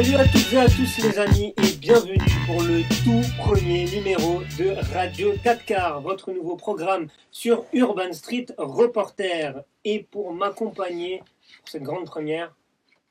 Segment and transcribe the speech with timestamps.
[0.00, 4.42] Salut à toutes et à tous les amis et bienvenue pour le tout premier numéro
[4.56, 9.64] de Radio 4 quarts, votre nouveau programme sur Urban Street Reporter.
[9.84, 12.54] Et pour m'accompagner pour cette grande première,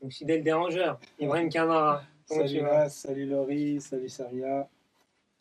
[0.02, 2.04] mon fidèle dérangeur, Ibrahim Kamara.
[2.32, 4.70] Tu Salut Nas, salut Laurie, salut Saria.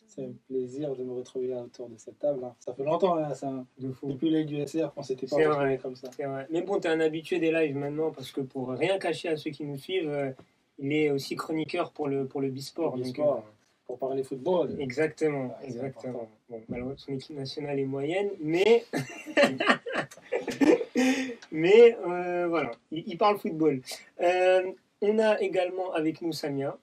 [0.09, 2.43] C'est un plaisir de me retrouver autour de cette table.
[2.43, 2.57] hein.
[2.59, 3.53] Ça fait longtemps, hein, ça.
[3.79, 4.09] De fou.
[4.09, 5.79] depuis l'œil du SR qu'on s'était pas vrai.
[5.81, 6.11] comme ça.
[6.19, 6.49] Vrai.
[6.51, 9.51] Mais bon, t'es un habitué des lives maintenant parce que pour rien cacher à ceux
[9.51, 10.33] qui nous suivent, euh,
[10.79, 12.95] il est aussi chroniqueur pour le, pour le Bisport.
[12.97, 13.37] Donc, Bisport.
[13.39, 13.51] euh,
[13.87, 14.77] Pour parler football.
[14.81, 16.29] Exactement, exactement.
[16.49, 18.85] Bon, malheureusement, son équipe nationale est moyenne, mais
[21.53, 23.81] mais euh, voilà, il, il parle football.
[24.21, 24.73] Euh,
[25.03, 26.77] on a également avec nous Samia.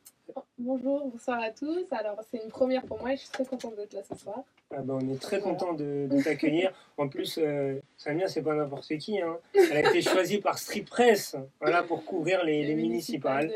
[0.58, 1.86] Bonjour, bonsoir à tous.
[1.92, 4.44] Alors, c'est une première pour moi et je suis très contente d'être là ce soir.
[4.72, 6.72] Ah ben, on est très content de, de t'accueillir.
[6.98, 9.20] En plus, euh, Samia, c'est pas n'importe qui.
[9.20, 9.38] hein.
[9.56, 13.52] Elle a été choisie par Street Press voilà, pour couvrir les, les municipales.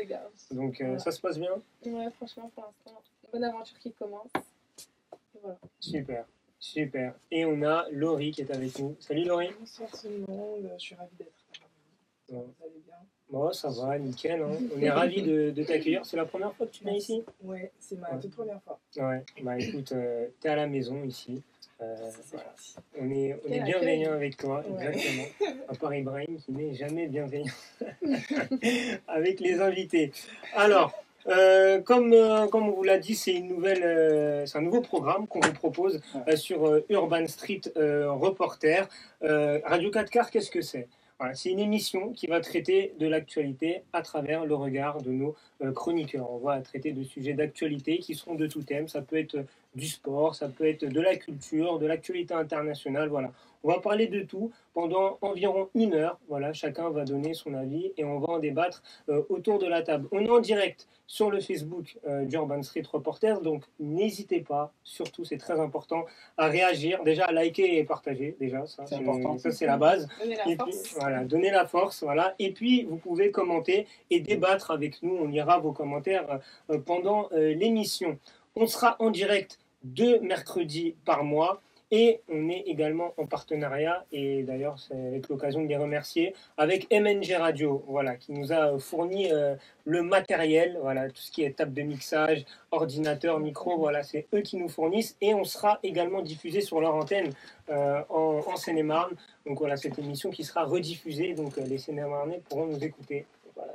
[0.50, 0.98] Donc euh, Voilà.
[0.98, 1.52] ça se passe bien
[1.86, 4.28] Ouais, franchement, pour l'instant, une bonne aventure qui commence.
[4.36, 5.58] Et voilà.
[5.80, 6.24] Super,
[6.58, 7.14] super.
[7.30, 8.96] Et on a Laurie qui est avec nous.
[9.00, 9.50] Salut Laurie.
[9.58, 12.36] Bonsoir tout le monde, je suis ravie d'être là.
[12.40, 12.96] Vous allez bien?
[13.30, 14.40] Bon, ça va, nickel.
[14.42, 14.56] hein.
[14.76, 16.04] On est ravis de, de t'accueillir.
[16.06, 17.22] C'est la première fois que tu viens ici?
[17.42, 18.20] Ouais, c'est ma Ouais.
[18.20, 18.78] toute première fois.
[18.96, 21.42] Ouais, bah écoute, euh, t'es à la maison ici.
[21.80, 21.94] Euh,
[22.32, 22.54] voilà.
[22.98, 24.86] On est, on est bienveillant avec toi, Ouais.
[24.88, 25.24] exactement.
[25.68, 27.52] À part Ibrahim qui n'est jamais bienveillant
[29.08, 30.12] avec les invités.
[30.56, 30.92] Alors,
[31.28, 34.80] euh, comme, euh, comme on vous l'a dit, c'est une nouvelle, euh, c'est un nouveau
[34.80, 36.00] programme qu'on vous propose
[36.36, 38.88] sur Urban Street Reporter.
[39.20, 40.88] Radio 4 quarts, qu'est-ce que c'est?
[41.18, 45.34] Voilà, C'est une émission qui va traiter de l'actualité à travers le regard de nos
[45.62, 46.30] euh, chroniqueurs.
[46.30, 48.86] On va traiter de sujets d'actualité qui seront de tout thème.
[48.86, 49.44] Ça peut être
[49.78, 53.08] du sport, ça peut être de la culture, de l'actualité internationale.
[53.08, 53.32] Voilà.
[53.64, 56.18] On va parler de tout pendant environ une heure.
[56.28, 59.82] Voilà, chacun va donner son avis et on va en débattre euh, autour de la
[59.82, 60.06] table.
[60.12, 65.24] On est en direct sur le Facebook euh, d'Urban Street Reporters, donc n'hésitez pas, surtout
[65.24, 66.04] c'est très important,
[66.36, 69.38] à réagir, déjà à liker et partager, déjà, ça C'est important.
[69.38, 70.06] ça c'est la base.
[70.20, 70.94] Donnez la Et puis, force.
[71.00, 72.34] voilà, donnez la force, voilà.
[72.38, 75.16] Et puis, vous pouvez commenter et débattre avec nous.
[75.16, 76.40] On lira vos commentaires
[76.70, 78.18] euh, pendant euh, l'émission.
[78.54, 81.60] On sera en direct deux mercredis par mois.
[81.90, 86.86] Et on est également en partenariat, et d'ailleurs c'est avec l'occasion de les remercier, avec
[86.92, 89.56] MNG Radio, voilà, qui nous a fourni euh,
[89.86, 94.42] le matériel, voilà, tout ce qui est table de mixage, ordinateur, micro, voilà, c'est eux
[94.42, 97.32] qui nous fournissent, et on sera également diffusé sur leur antenne
[97.70, 99.16] euh, en, Seine-et-Marne.
[99.46, 103.24] Donc voilà, cette émission qui sera rediffusée, donc euh, les Seine-et-Marnais pourront nous écouter.
[103.56, 103.72] Voilà,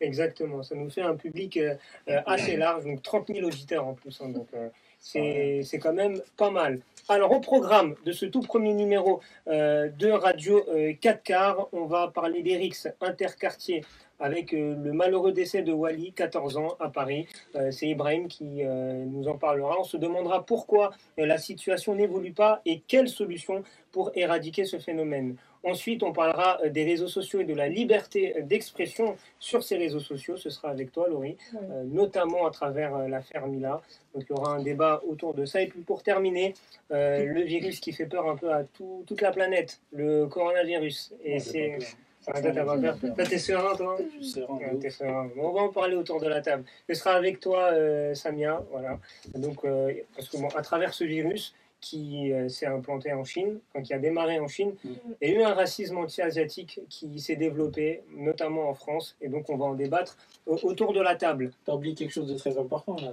[0.00, 1.74] Exactement, ça nous fait un public euh,
[2.08, 4.68] euh, assez large, donc 30 000 auditeurs en plus, hein, donc euh,
[5.00, 6.80] c'est quand même pas mal.
[7.08, 11.84] Alors au programme de ce tout premier numéro euh, de Radio euh, 4 quarts, on
[11.84, 13.84] va parler des RIX interquartiers
[14.18, 17.26] avec euh, le malheureux décès de Wally, 14 ans, à Paris.
[17.72, 19.78] C'est Ibrahim qui nous en parlera.
[19.80, 23.62] On se demandera pourquoi la situation n'évolue pas et quelles solutions
[23.92, 25.36] pour éradiquer ce phénomène.
[25.64, 30.00] Ensuite, on parlera euh, des réseaux sociaux et de la liberté d'expression sur ces réseaux
[30.00, 30.36] sociaux.
[30.36, 33.80] Ce sera avec toi, Laurie, euh, notamment à travers euh, l'affaire Mila.
[34.14, 35.60] Donc, il y aura un débat autour de ça.
[35.62, 36.54] Et puis, pour terminer,
[36.92, 41.12] euh, le virus qui fait peur un peu à tout- toute la planète, le coronavirus.
[41.24, 41.78] Et c'est.
[42.26, 42.96] pas peur.
[43.18, 45.30] Ah, t'es serein, toi Je suis serein Ouais, serein.
[45.36, 46.64] Bon, on va en parler autour de la table.
[46.88, 48.62] Ce sera avec toi, euh, Samia.
[48.70, 48.98] Voilà.
[49.34, 53.58] Donc, euh, parce que bon, à travers ce virus qui euh, s'est implanté en Chine,
[53.70, 54.88] enfin, qui a démarré en Chine, Mm.
[55.22, 59.16] il y a eu un racisme anti-asiatique qui s'est développé, notamment en France.
[59.20, 61.50] Et donc, on va en débattre au- autour de la table.
[61.64, 63.12] T'as oublié quelque chose de très important là.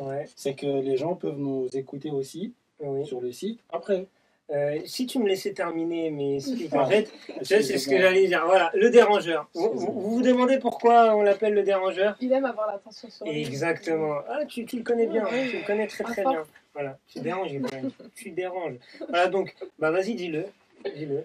[0.00, 3.04] Ouais, C'est que les gens peuvent nous écouter aussi oui.
[3.06, 4.06] sur le site après.
[4.50, 6.80] Euh, si tu me laissais terminer, mais si Ah.
[6.80, 7.10] arrête,
[7.42, 8.42] c'est c'est ce que j'allais dire.
[8.44, 9.48] Voilà, le dérangeur.
[9.54, 12.16] Vous, vous- demandez pourquoi on l'appelle le dérangeur?
[12.20, 13.40] Il aime avoir l'attention sur lui.
[13.40, 14.16] Exactement.
[14.28, 15.48] Ah, tu, tu le connais bien, Ouais.
[15.50, 16.44] tu le connais très très bien.
[16.74, 17.90] Voilà, tu déranges, Ibrahim.
[18.14, 18.76] tu déranges.
[19.08, 20.46] Voilà, donc, bah vas-y, dis-le.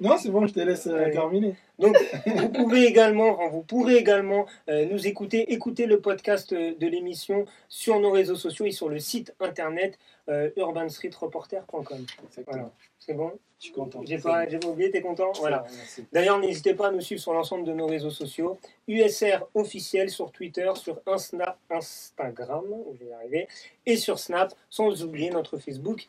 [0.02, 1.56] Non, c'est bon, je te laisse euh, terminer.
[1.80, 1.96] Donc,
[2.26, 7.46] vous pouvez également, vous pourrez également euh, nous écouter, écouter le podcast euh, de l'émission
[7.70, 9.98] sur nos réseaux sociaux et sur le site internet
[10.30, 12.06] euh, urbanstreetreporter.com.
[12.46, 13.32] Voilà, c'est bon?
[13.60, 14.02] Je suis content.
[14.06, 15.32] J'ai pas, j'ai pas oublié, t'es content?
[15.40, 15.60] Voilà.
[15.60, 16.04] bon.
[16.12, 18.60] D'ailleurs, n'hésitez pas à nous suivre sur l'ensemble de nos réseaux sociaux.
[18.88, 23.48] USR officiel sur Twitter, sur Insta, Instagram, je vais y arriver,
[23.86, 26.08] et sur Snap, sans oublier notre Facebook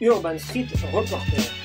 [0.00, 1.55] Urban Street Reporter.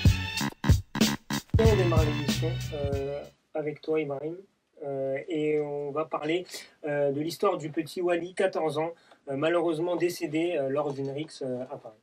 [1.62, 3.24] Et on démarre l'émission euh,
[3.54, 4.36] avec toi, Ibrahim.
[4.84, 6.48] Euh, et on va parler
[6.86, 8.94] euh, de l'histoire du petit Wally, 14 ans,
[9.30, 12.00] euh, malheureusement décédé lors d'une rixe à Paris.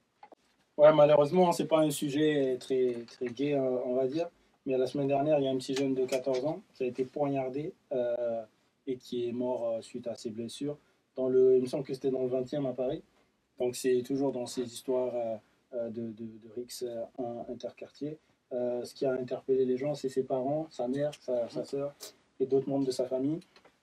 [0.76, 4.28] Ouais, malheureusement, c'est pas un sujet très, très gai, on va dire.
[4.64, 6.86] Mais la semaine dernière, il y a un petit jeune de 14 ans qui a
[6.86, 7.72] été poignardé
[8.86, 10.78] et qui est mort suite à ses blessures
[11.16, 13.02] dans le, il me semble que c'était dans le 20e à Paris.
[13.58, 15.14] Donc c'est toujours dans ces histoires
[15.72, 16.84] de, de, de rix
[17.48, 18.18] interquartier.
[18.52, 21.94] Euh, ce qui a interpellé les gens, c'est ses parents, sa mère, sa, sa soeur
[22.40, 23.40] et d'autres membres de sa famille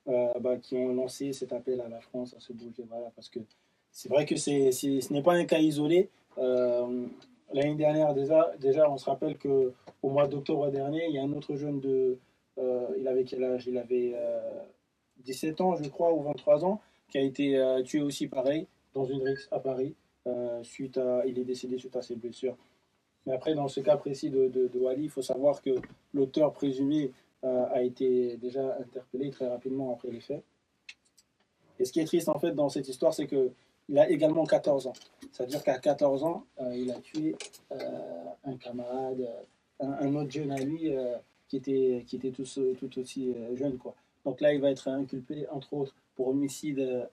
[0.08, 2.84] euh, bah, qui ont lancé cet appel à la France à se bouger.
[2.90, 3.40] Voilà, parce que
[3.92, 6.10] c'est vrai que c'est, ce n'est pas un cas isolé.
[6.38, 7.08] Euh,
[7.54, 9.74] l'année dernière, déjà, déjà, on se rappelle que
[10.04, 12.18] au mois d'octobre dernier, il y a un autre jeune de.
[12.98, 13.66] il avait quel âge?
[13.68, 14.64] Il avait euh,
[15.24, 19.24] 17 ans, je crois, ou 23 ans, qui a été tué aussi pareil, dans une
[19.24, 19.96] rixe à Paris.
[20.62, 22.58] suite à, il est décédé suite à ses blessures.
[23.25, 25.72] Mais après, dans ce cas précis de, de, il faut savoir que
[26.13, 27.12] l'auteur présumé
[27.44, 30.44] euh, a été déjà interpellé très rapidement après les faits.
[31.80, 33.51] Et ce qui est triste en fait dans cette histoire, c'est que
[33.89, 34.94] il a également 14 ans.
[35.31, 37.36] C'est-à-dire qu'à 14 ans, euh, il a tué
[37.72, 37.75] euh,
[38.44, 39.30] un camarade,
[39.80, 41.18] un, autre jeune euh,
[41.48, 42.45] qui était, qui était tout,
[43.00, 43.77] aussi jeune.
[43.77, 43.95] Quoi.
[44.24, 47.07] Donc là, il va être inculpé, entre autres, pour homicide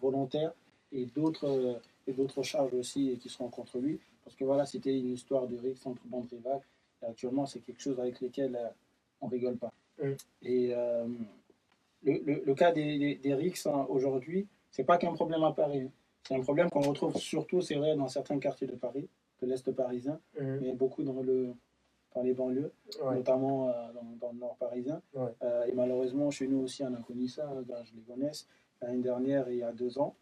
[0.00, 0.52] volontaire
[0.92, 3.98] et d'autres et d'autres charges aussi qui seront contre lui.
[4.24, 6.60] Parce que voilà, c'était une histoire de rixe entre bandes rivales.
[7.02, 8.68] Et actuellement, c'est quelque chose avec lequel euh,
[9.20, 9.72] on rigole pas.
[10.02, 10.10] Mm.
[10.42, 11.06] Et euh,
[12.04, 15.52] le, le- le cas des, des, des rixes hein, aujourd'hui, c'est pas qu'un problème à
[15.52, 15.82] Paris.
[15.82, 15.90] hein.
[16.26, 19.08] C'est un problème qu'on retrouve surtout, c'est vrai, dans certains quartiers de Paris,
[19.40, 20.58] de l'Est parisien, Mhm.
[20.62, 21.52] mais beaucoup dans, le,
[22.14, 22.72] dans les banlieues,
[23.02, 23.16] Ouais.
[23.16, 25.02] notamment euh, dans, dans le nord parisien.
[25.14, 25.32] Ouais.
[25.42, 28.30] Euh, et malheureusement, chez nous aussi, on a connu ça, ben, je les connais,
[28.80, 30.14] l'année dernière il y a deux ans.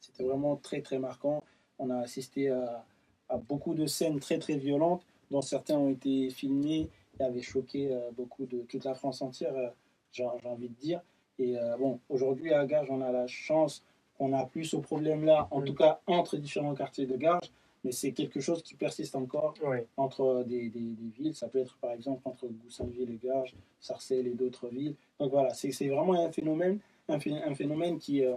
[0.00, 1.42] C'était vraiment très, très marquant.
[1.78, 2.84] On a assisté à,
[3.28, 6.88] à beaucoup de scènes très, très violentes, dont certains ont été filmés
[7.18, 9.68] et avaient choqué euh, beaucoup de toute la France entière, euh,
[10.12, 11.00] j'ai envie de dire.
[11.38, 13.82] Et euh, bon, aujourd'hui, à Garges, on a la chance
[14.18, 15.64] qu'on n'a plus ce problème-là, en Mm.
[15.64, 17.50] tout cas entre différents quartiers de Garges,
[17.84, 19.54] mais c'est quelque chose qui persiste encore
[19.96, 21.34] entre des, des- des villes.
[21.34, 24.94] Ça peut être par exemple entre Goussainville et Garges, Sarcelles et d'autres villes.
[25.18, 26.78] Donc voilà, c'est vraiment un phénomène,
[27.08, 28.36] un, phé- un phénomène qui, euh,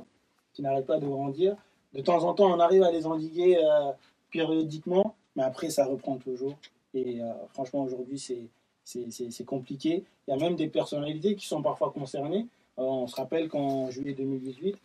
[0.54, 1.56] qui n'arrête pas de grandir.
[1.96, 3.92] De temps en temps, on arrive à les endiguer euh,
[4.32, 6.56] périodiquement, mais après, ça reprend toujours.
[6.94, 8.48] Et euh, franchement, aujourd'hui, c'est
[8.88, 10.04] c'est- c'est- c'est compliqué.
[10.28, 12.46] Il y a même des personnalités qui sont parfois concernées.
[12.78, 14.76] Euh, on se rappelle qu'en juillet 2018,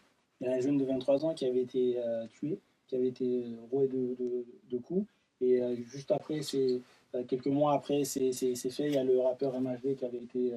[0.40, 1.98] il y a un jeune de 23 ans qui avait été
[2.32, 2.58] tué,
[2.88, 5.04] qui avait été roué de, coups.
[5.42, 5.60] Et
[5.92, 6.80] juste après, c'est
[7.28, 10.22] quelques mois après ces, ces- ces faits, il y a le rappeur MHD qui avait
[10.28, 10.52] été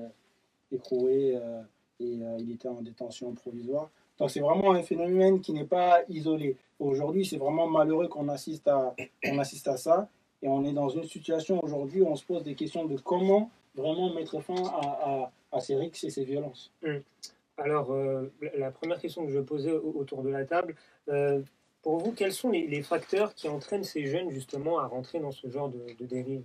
[0.71, 1.37] écroué
[1.99, 3.89] et il était en détention provisoire.
[4.19, 6.55] Donc c'est vraiment un phénomène qui n'est pas isolé.
[6.79, 10.07] Aujourd'hui, c'est vraiment malheureux qu'on assiste, à, qu'on assiste à ça.
[10.41, 13.49] Et on est dans une situation aujourd'hui où on se pose des questions de comment
[13.75, 14.81] vraiment mettre fin à,
[15.23, 16.71] à- à ces rixes et ces violences.
[17.57, 20.75] Alors, euh, la- première question que je posais au- autour de la table,
[21.09, 21.41] euh,
[21.81, 25.31] pour vous, quels sont les, les facteurs qui entraînent ces jeunes justement à rentrer dans
[25.31, 26.43] ce genre de, de dérive?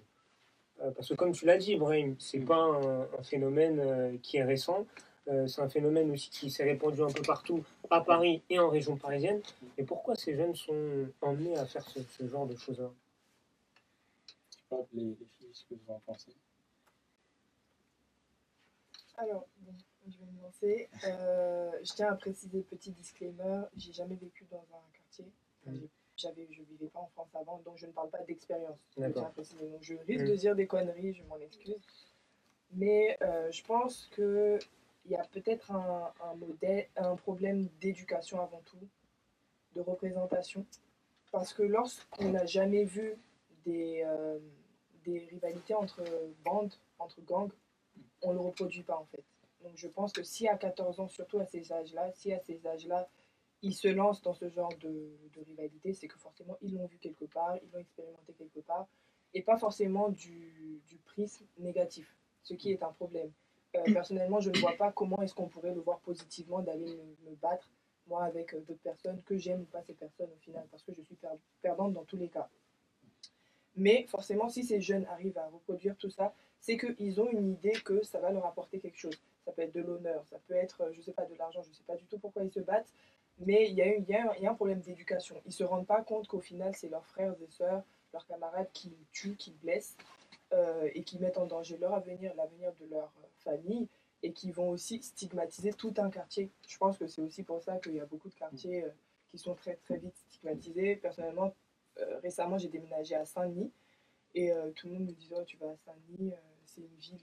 [0.82, 4.44] Euh, Parce que comme tu l'as dit, Ibrahim, c'est pas un, un phénomène qui est
[4.44, 4.86] récent.
[5.28, 8.70] Euh, c'est un phénomène aussi qui s'est répandu un peu partout, à Paris et en
[8.70, 9.42] région parisienne.
[9.76, 12.90] Et pourquoi ces jeunes sont emmenés à faire ce, ce genre de choses-là?
[14.50, 16.32] Je sais pas, les, les filles, ce que vous en pensez.
[19.18, 19.72] Alors, bon,
[20.06, 20.88] je vais me lancer.
[21.04, 25.26] Euh, je tiens à préciser, petit disclaimer, j'ai jamais vécu dans un quartier.
[25.62, 25.88] Enfin, j'ai-
[26.20, 28.76] J'avais, je vivais pas en France avant, donc je ne parle pas d'expérience.
[28.96, 29.22] Je D'accord.
[29.22, 29.68] tiens à préciser.
[29.68, 30.30] Donc je risque Mhm.
[30.30, 31.76] de dire des conneries, je m'en excuse.
[32.72, 34.58] Mais euh, je pense que
[35.08, 38.88] il y a peut-être un, problème d'éducation avant tout,
[39.74, 40.66] de représentation,
[41.32, 43.14] parce que lorsqu'on n'a jamais vu
[43.64, 44.38] des, euh,
[45.06, 46.04] rivalités entre
[46.44, 47.50] bandes, entre gangs,
[48.20, 49.24] on ne le reproduit pas en fait.
[49.62, 52.66] Donc je pense que si à 14 ans, surtout à ces âges-là, si à ces
[52.66, 53.08] âges-là,
[53.62, 55.10] ils se lancent dans ce genre de,
[55.46, 58.86] rivalité, c'est que forcément ils l'ont vu quelque part, ils l'ont expérimenté quelque part,
[59.32, 63.32] et pas forcément du prisme négatif, ce qui est un problème.
[63.76, 66.86] Euh, personnellement, je ne vois pas comment est-ce qu'on pourrait le voir positivement d'aller
[67.26, 67.68] me, battre,
[68.06, 70.92] moi, avec euh, d'autres personnes, que j'aime ou pas ces personnes au final, parce que
[70.96, 71.28] je suis per-
[71.60, 72.48] perdante dans tous les cas.
[73.76, 77.72] Mais forcément, si ces jeunes arrivent à reproduire tout ça, c'est qu'ils ont une idée
[77.84, 79.16] que ça va leur apporter quelque chose.
[79.44, 81.72] Ça peut être de l'honneur, ça peut être, euh, je sais pas, de l'argent, je
[81.72, 82.92] sais pas du tout pourquoi ils se battent,
[83.38, 83.82] mais il y,
[84.16, 85.40] a un- problème d'éducation.
[85.46, 88.96] Ils se rendent pas compte qu'au final, c'est leurs frères et sœurs, leurs camarades qui
[89.12, 89.96] tuent, qui blessent
[90.94, 93.88] et qui mettent en danger leur avenir, l'avenir de leur famille
[94.22, 96.50] et qui vont aussi stigmatiser tout un quartier.
[96.66, 98.90] Je pense que c'est aussi pour ça qu'il y a beaucoup de quartiers euh,
[99.28, 100.96] qui sont très très vite stigmatisés.
[100.96, 101.54] Personnellement,
[101.98, 103.72] euh, récemment, j'ai déménagé à Saint-Denis
[104.34, 106.32] et euh, tout le monde me disait oh, tu vas à Saint-Denis,
[106.64, 107.18] c'est une ville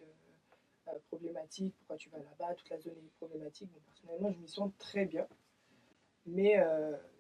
[1.08, 3.72] problématique, pourquoi tu vas là-bas, toute la zone est problématique.
[3.86, 5.28] Personnellement, je m'y sens très bien.
[6.28, 6.56] Mais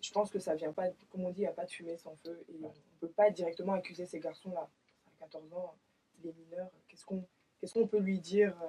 [0.02, 1.98] je pense que ça vient pas, comme on dit, il n'y a pas de fumée
[1.98, 2.44] sans feu.
[2.50, 4.70] Et on ne peut pas directement accuser ces garçons-là.
[5.08, 5.75] À 14 ans,
[6.24, 7.25] les mineurs, qu'est-ce qu'on
[7.65, 8.67] qu'est-ce qu'on peut lui dire euh,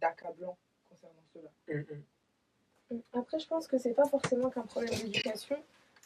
[0.00, 0.56] d'accablant
[0.88, 1.50] concernant cela?
[1.68, 2.02] Mhm.
[3.12, 5.56] Après, je pense que c'est pas forcément qu'un problème d'éducation.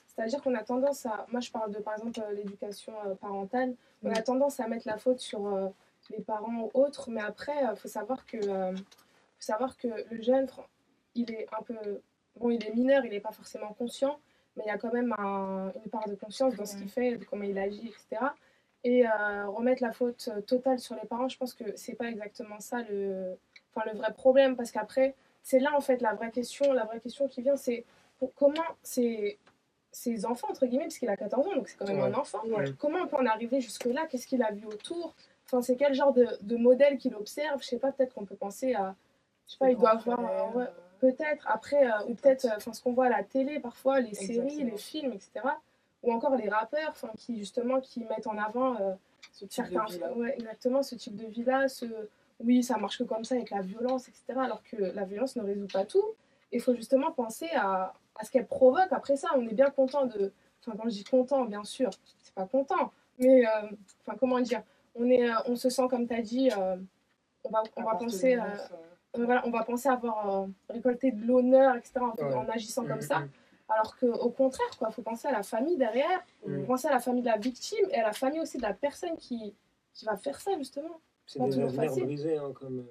[0.06, 1.26] C'est-à-dire qu'on a tendance à.
[1.30, 3.74] Moi, je parle de, par exemple, euh, l'éducation euh, parentale.
[4.02, 5.68] On a tendance à mettre la faute sur euh,
[6.10, 7.10] les parents ou autres.
[7.10, 8.38] Mais après, il faut savoir que.
[8.38, 8.82] euh, faut
[9.44, 10.46] savoir que le jeune,
[11.14, 11.76] il est un peu.
[12.36, 14.18] Bon, il est mineur, il n'est pas forcément conscient.
[14.56, 17.16] Mais il y a quand même un- une part de conscience dans ce qu'il fait,
[17.18, 18.24] de comment il agit, etc.
[18.84, 22.06] Et euh, remettre la faute euh, totale sur les parents, je pense que c'est pas
[22.06, 23.36] exactement ça le,
[23.74, 24.56] enfin, le vrai problème.
[24.56, 26.72] Parce qu'après, c'est là en fait la vraie question.
[26.72, 27.84] La vraie question qui vient, c'est
[28.36, 29.38] comment ces,
[29.90, 32.08] ces enfants, entre guillemets, parce qu'il a 14 ans, donc c'est quand même Ouais.
[32.08, 32.66] un enfant, Ouais.
[32.78, 35.14] comment on peut en arriver jusque-là Qu'est-ce qu'il a vu autour
[35.46, 38.36] Enfin, c'est quel genre de, de modèle qu'il observe Je sais pas, peut-être qu'on peut
[38.36, 38.94] penser à.
[39.46, 40.54] Je sais pas, il doit avoir.
[40.54, 40.66] Ouais,
[41.00, 44.14] Peut-être, après, euh, ou peut-être euh, enfin, ce qu'on voit à la télé parfois, les
[44.14, 45.30] séries, les films, etc.
[46.02, 48.94] Ou encore les rappeurs, enfin, qui justement qui mettent en avant euh,
[49.32, 49.92] ce type de certains.
[49.92, 50.12] vie-là.
[50.14, 51.68] Ouais, exactement, ce type de vie-là.
[51.68, 51.86] Ce...
[52.40, 54.24] Oui, ça marche que comme ça avec la violence, etc.
[54.36, 56.04] Alors que la violence ne résout pas tout.
[56.52, 58.92] Il faut justement penser à, à ce qu'elle provoque.
[58.92, 60.32] Après ça, on est bien content de.
[60.60, 61.90] Enfin, quand je dis content, bien sûr,
[62.22, 62.92] c'est pas content.
[63.18, 63.68] Mais, euh,
[64.06, 64.62] enfin, comment dire
[64.94, 66.76] on, est, euh, on se sent, comme tu as dit, euh,
[67.44, 68.38] on va, on va penser.
[69.14, 72.34] voilà, on va penser avoir euh, récolté de l'honneur, etc., en, Ouais.
[72.34, 73.22] en agissant comme ça.
[73.68, 77.22] Alors qu'au contraire, il faut penser à la famille derrière, faut penser à la famille
[77.22, 79.54] de la victime et à la famille aussi de la personne qui,
[79.92, 81.00] qui va faire ça, justement.
[81.26, 82.86] C'est des avenirs brisés, hein, comme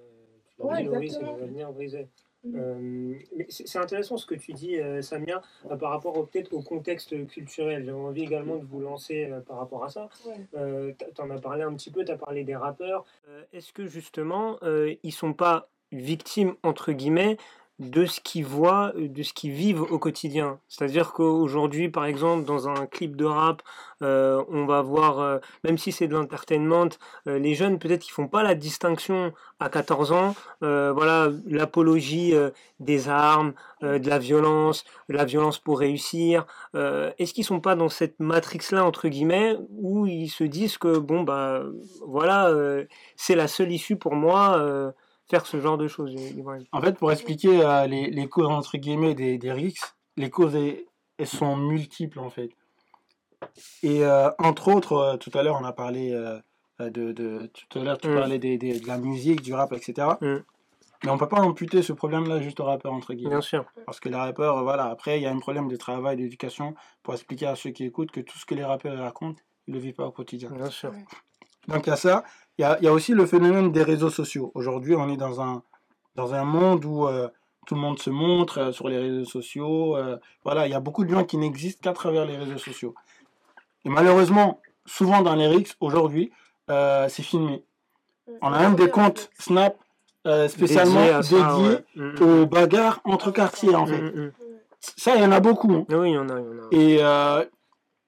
[0.60, 2.07] euh, Ouais, c'est des avenirs brisés.
[2.46, 5.41] Euh, mais c'est intéressant ce que tu dis, euh, Samia,
[5.79, 7.84] par rapport peut-être au contexte culturel.
[7.84, 10.10] J'avais envie également de vous lancer par rapport à ça.
[10.25, 10.96] Ouais.
[11.15, 13.05] Tu en as parlé un petit peu, tu as parlé des rappeurs.
[13.51, 14.60] Est-ce que justement,
[15.03, 17.38] ils sont pas victimes, entre guillemets,
[17.79, 20.60] de ce qu'ils voient, de ce qu'ils vivent au quotidien.
[20.67, 23.62] C'est-à-dire qu'aujourd'hui, par exemple, dans un clip de rap,
[24.01, 26.89] euh, on va voir, euh, même si c'est de l'entertainment,
[27.27, 32.34] euh, les jeunes peut-être qu'ils font pas la distinction à 14 ans, voilà, l'apologie
[32.79, 36.46] des armes, de la violence, de la violence pour réussir.
[36.75, 41.24] Est-ce qu'ils sont pas dans cette matrix-là entre guillemets où ils se disent que bon
[41.24, 41.63] bah
[42.05, 42.53] voilà,
[43.15, 44.93] c'est la seule issue pour moi.
[45.29, 46.15] Faire ce genre de choses.
[46.72, 50.55] En fait, pour expliquer euh, les, les causes entre guillemets des, des risques, les causes
[50.55, 50.86] elles,
[51.17, 52.50] elles sont multiples en fait.
[53.84, 56.39] Et euh, entre autres, euh, tout à l'heure on a parlé euh,
[56.79, 58.15] de, de- tout à l'heure tu Mm.
[58.15, 60.07] parlais des, des- de la musique, du rap, etc.
[60.22, 60.36] Mm.
[61.03, 63.29] Mais on peut pas amputer ce problème-là juste aux rappeurs entre guillemets.
[63.31, 63.65] Bien sûr.
[63.86, 67.13] Parce que les rappeurs, voilà, après il y a un problème de travail, d'éducation pour
[67.13, 69.93] expliquer à ceux qui écoutent que tout ce que les rappeurs racontent, ils le vivent
[69.93, 70.50] pas au quotidien.
[70.50, 70.91] Bien sûr.
[71.67, 72.24] Donc il y a ça.
[72.57, 74.51] Il y a, il y a aussi le phénomène des réseaux sociaux.
[74.55, 75.61] Aujourd'hui, on est dans un,
[76.15, 77.27] dans un monde où euh,
[77.67, 79.95] tout le monde se montre euh, sur les réseaux sociaux.
[79.95, 82.95] euh, voilà, il y a beaucoup de gens qui n'existent qu'à travers les réseaux sociaux.
[83.85, 86.31] Et malheureusement, souvent dans les RICS, aujourd'hui,
[86.69, 87.63] euh, c'est filmé.
[88.41, 89.77] On a même des comptes Snap
[90.25, 91.83] euh, spécialement Dédié dédiés ça, ouais.
[91.95, 92.23] Mm, mm.
[92.41, 94.01] aux bagarres entre quartiers, en fait.
[94.01, 94.31] Mm, mm, mm.
[94.81, 95.71] Ça, il y en a beaucoup.
[95.71, 95.85] hein.
[95.89, 96.67] Oui, il y en a, il y en a.
[96.71, 97.45] Et euh,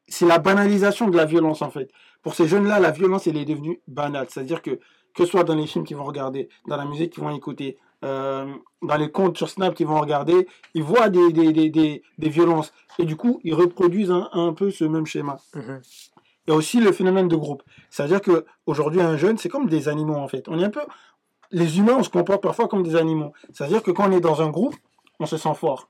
[0.07, 1.89] c'est la banalisation de la violence en fait.
[2.21, 4.27] Pour ces jeunes-là, la violence, elle est devenue banale.
[4.29, 7.23] C'est-à-dire que, que ce soit dans les films qu'ils vont regarder, dans la musique qu'ils
[7.23, 8.45] vont écouter, euh,
[8.81, 12.29] dans les comptes sur Snap qu'ils vont regarder, ils voient des, des, des, des, des
[12.29, 12.73] violences.
[12.97, 15.37] Et du coup, ils reproduisent un, un peu ce même schéma.
[15.55, 17.63] Il y a aussi le phénomène de groupe.
[17.89, 20.47] C'est-à-dire que aujourd'hui un jeune, c'est comme des animaux en fait.
[20.47, 20.81] On est un peu...
[21.51, 23.33] Les humains, on se comporte parfois comme des animaux.
[23.53, 24.75] C'est-à-dire que quand on est dans un groupe,
[25.19, 25.89] on se sent fort.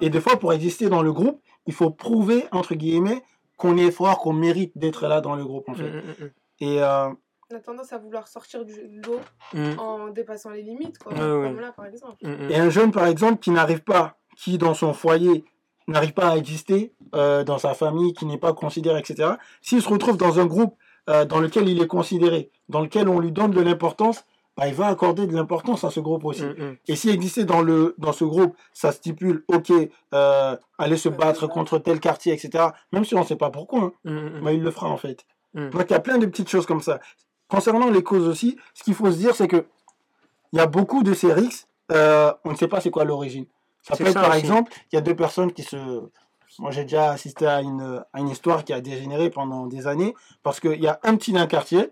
[0.00, 3.22] Et des fois, pour exister dans le groupe, il faut prouver, entre guillemets,
[3.62, 5.90] qu'on est fort, qu'on mérite d'être là dans le groupe, en Mm, fait.
[5.90, 7.08] mm, mm, Et euh,
[7.50, 8.74] On a tendance à vouloir sortir du
[9.06, 9.20] lot
[9.78, 11.12] en dépassant les limites, quoi.
[11.14, 12.16] Comme là, par exemple.
[12.50, 15.44] Et un jeune, par exemple, qui n'arrive pas, qui dans son foyer
[15.86, 19.88] n'arrive pas à exister, euh, dans sa famille, qui n'est pas considéré, etc., s'il se
[19.88, 20.76] retrouve dans un groupe
[21.10, 24.24] euh, dans lequel il est considéré, dans lequel on lui donne de l'importance,
[24.56, 26.44] bah, il va accorder de l'importance à ce groupe aussi.
[26.44, 26.76] Mm, mm.
[26.88, 29.72] Et si exister dans, le, dans ce groupe, ça stipule, ok,
[30.14, 33.80] euh, aller se battre contre tel quartier, etc., même si on ne sait pas pourquoi,
[33.80, 35.24] hein, Mm, bah, il le fera en fait.
[35.54, 35.70] Mm.
[35.70, 37.00] Donc il y a plein de petites choses comme ça.
[37.48, 39.66] Concernant les causes aussi, ce qu'il faut se dire, c'est que
[40.52, 43.46] il y a beaucoup de ces risques, euh, on ne sait pas c'est quoi l'origine.
[43.82, 44.40] Ça C'est peut être ça par aussi.
[44.40, 45.76] exemple, il y a deux personnes qui se...
[46.58, 50.14] Moi j'ai déjà assisté à une, à une histoire qui a dégénéré pendant des années,
[50.42, 51.90] parce qu'il y a un petit d'un quartier,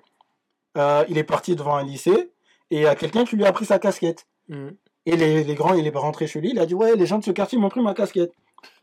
[0.77, 2.31] euh, il est parti devant un lycée,
[2.71, 4.27] et il y a quelqu'un qui lui a pris sa casquette.
[4.49, 4.69] Mm.
[5.07, 7.19] Et les, les grands, il est rentré chez lui, il a dit Ouais, les gens
[7.19, 8.33] de ce quartier m'ont pris ma casquette.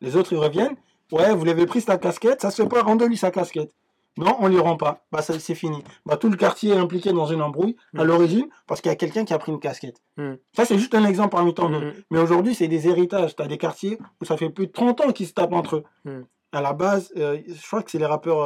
[0.02, 0.76] Les autres, ils reviennent
[1.12, 3.72] Ouais, vous l'avez pris sa casquette, ça se fait pas, rendez-lui sa casquette.
[4.18, 5.06] Non, on lui rend pas.
[5.12, 5.84] Bah, ça, c'est fini.
[6.08, 8.08] Bah, tout le quartier est impliqué dans une embrouille à Mm.
[8.08, 10.02] l'origine parce qu'il y a quelqu'un qui a pris une casquette.
[10.18, 10.34] Mm.
[10.54, 11.94] Ça, c'est juste un exemple parmi tant d'autres.
[12.10, 13.36] Mais aujourd'hui, c'est des héritages.
[13.36, 15.84] Tu as des quartiers où ça fait plus de 30 ans qu'ils se tapent entre
[16.08, 16.26] eux.
[16.52, 18.42] À la base, euh, je crois que c'est les rappeurs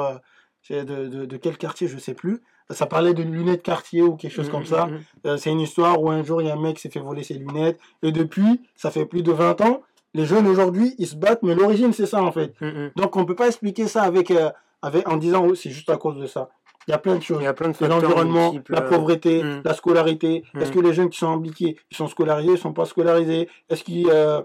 [0.69, 2.41] euh, de, de quel quartier, je sais plus.
[2.73, 4.85] Ça parlait de lunettes quartier ou quelque chose mm, comme mm, ça.
[4.85, 4.99] mm.
[5.27, 6.99] Euh, c'est une histoire où un jour, il y a un mec qui s'est fait
[6.99, 7.79] voler ses lunettes.
[8.03, 9.81] Et depuis, ça fait plus de 20 ans,
[10.13, 12.53] les jeunes aujourd'hui, ils se battent, mais l'origine, c'est ça, en fait.
[12.95, 14.49] Donc, on peut pas expliquer ça avec, euh,
[14.81, 16.49] avec, en disant, oh, c'est juste à cause de ça.
[16.87, 17.37] Il y a plein de choses.
[17.39, 18.01] Il y a plein de facteurs.
[18.01, 19.61] l'environnement, la euh, pauvreté, mm.
[19.63, 20.43] la scolarité.
[20.59, 23.47] Est-ce que les jeunes qui sont impliqués, ils sont scolarisés, ils sont pas scolarisés?
[23.69, 24.41] Est-ce qu'ils euh,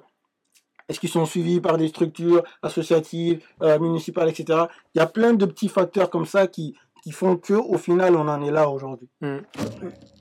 [0.88, 4.66] est-ce qu'ils sont suivis par des structures associatives, euh, municipales, etc.
[4.94, 6.76] Il y a plein de petits facteurs comme ça qui,
[7.06, 9.08] qui font que au final, on en est là aujourd'hui.
[9.20, 9.38] mm.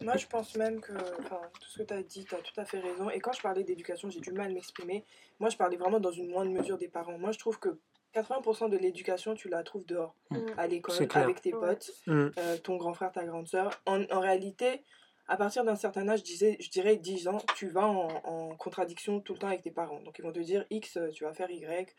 [0.01, 2.54] Moi, je pense même que enfin, tout ce que tu as dit, tu as tout
[2.58, 3.10] à fait raison.
[3.10, 5.04] Et quand je parlais d'éducation, j'ai du mal à m'exprimer.
[5.39, 7.18] Moi, je parlais vraiment dans une moindre mesure des parents.
[7.18, 7.80] Moi, je trouve que
[8.13, 10.38] 80% de l'éducation, tu la trouves dehors, Mm.
[10.58, 11.70] à l'école, avec tes Ouais.
[11.70, 12.27] potes, Mm.
[12.38, 13.72] euh, ton grand frère, ta grande sœur.
[13.88, 14.84] En, en réalité,
[15.27, 18.56] à partir d'un certain âge, je, disais, je dirais 10 ans, tu vas en, en
[18.58, 20.01] contradiction tout le temps avec tes parents.
[20.01, 21.96] Donc, ils vont te dire X, euh, tu vas faire Y,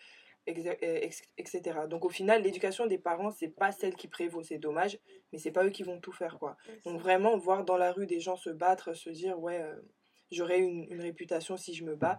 [0.46, 1.80] etc.
[1.88, 4.42] Donc, au final, l'éducation des parents, c'est pas celle qui prévaut.
[4.42, 4.98] C'est dommage,
[5.32, 6.56] mais c'est pas eux qui vont tout faire, quoi.
[6.84, 9.74] Donc vraiment, voir dans la rue des gens se battre, se dire, ouais, euh,
[10.30, 12.18] j'aurai une, une réputation si je me bats,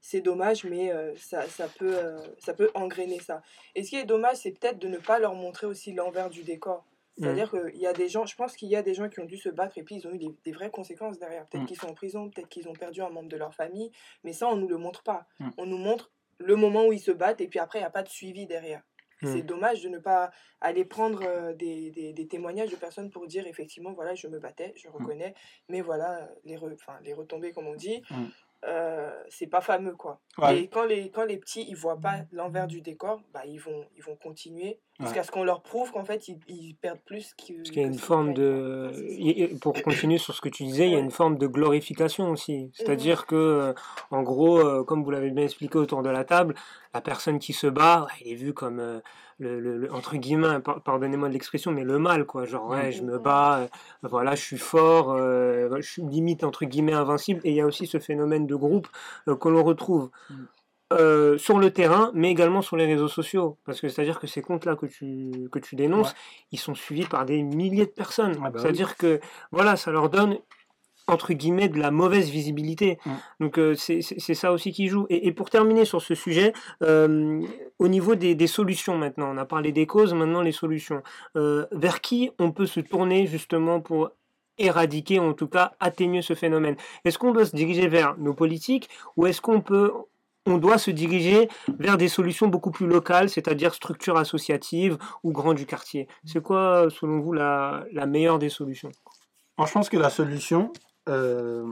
[0.00, 3.42] c'est dommage, mais euh, ça, ça, peut, euh, ça peut engrainer ça.
[3.74, 6.42] Et ce qui est dommage, c'est peut-être de ne pas leur montrer aussi l'envers du
[6.42, 6.86] décor.
[7.18, 9.24] C'est-à-dire qu'il y a des gens, je pense qu'il y a des gens qui ont
[9.24, 11.46] dû se battre et puis ils ont eu des, des vraies conséquences derrière.
[11.46, 11.66] Peut-être Mm.
[11.66, 13.90] qu'ils sont en prison, peut-être qu'ils ont perdu un membre de leur famille,
[14.22, 15.26] mais ça, on nous le montre pas.
[15.40, 15.50] Mm.
[15.56, 17.90] On nous montre le moment où ils se battent et puis après, il n'y a
[17.90, 18.82] pas de suivi derrière.
[19.22, 23.26] C'est dommage de ne pas aller prendre euh, des, des, des témoignages de personnes pour
[23.26, 25.32] dire effectivement, voilà, je me battais, je reconnais,
[25.70, 28.26] mais voilà, les, re- les retombées, comme on dit, Mm.
[28.64, 30.18] Euh, c'est pas fameux, quoi.
[30.38, 30.60] Ouais.
[30.62, 33.84] Et quand les, quand les petits, ils voient pas l'envers du décor, bah, ils, vont,
[33.96, 35.04] ils vont continuer Ouais.
[35.04, 37.52] jusqu'à ce qu'on leur prouve qu'en fait, ils, ils perdent plus que.
[37.52, 38.90] Parce qu'il y a que une forme de.
[39.20, 41.04] Ouais, Pour continuer sur ce que tu disais, il y a Ouais.
[41.04, 42.70] une forme de glorification aussi.
[42.74, 43.74] C'est-à-dire que, euh,
[44.10, 46.54] en gros, euh, comme vous l'avez bien expliqué autour de la table,
[46.94, 49.00] la personne qui se bat, elle est vue comme, euh,
[49.38, 52.44] le, le- le- entre guillemets, par- pardonnez-moi de l'expression, mais le mal, quoi.
[52.46, 53.22] Genre, ouais, je me Mhm.
[53.22, 53.66] bats, euh,
[54.02, 57.40] voilà, je suis fort, euh, je suis limite, entre guillemets, invincible.
[57.44, 58.88] Et il y a aussi ce phénomène de groupe
[59.28, 60.10] euh, que l'on retrouve.
[60.92, 63.58] Euh, sur le terrain, mais également sur les réseaux sociaux.
[63.64, 66.16] Parce que c'est-à-dire que ces comptes-là que tu, que tu dénonces, Ouais.
[66.52, 68.36] ils sont suivis par des milliers de personnes.
[68.44, 69.18] Ah bah C'est-à-dire que
[69.50, 70.38] voilà, ça leur donne
[71.06, 72.98] entre guillemets de la mauvaise visibilité.
[73.04, 73.10] Mm.
[73.40, 75.06] Donc euh, c'est ça aussi qui joue.
[75.08, 77.42] Et, et pour terminer sur ce sujet, euh,
[77.78, 81.02] au niveau des, des solutions maintenant, on a parlé des causes, maintenant les solutions.
[81.36, 84.10] Euh, vers qui on peut se tourner justement pour
[84.58, 86.76] éradiquer, en tout cas atténuer ce phénomène?
[87.04, 89.92] Est-ce qu'on doit se diriger vers nos politiques ou est-ce qu'on peut
[90.48, 91.48] on doit se diriger
[91.80, 96.06] vers des solutions beaucoup plus locales, c'est-à-dire structures associatives ou grands du quartier?
[96.24, 98.92] C'est quoi, selon vous, la, la meilleure des solutions?
[99.58, 100.72] Moi, je pense que la solution,
[101.08, 101.66] euh,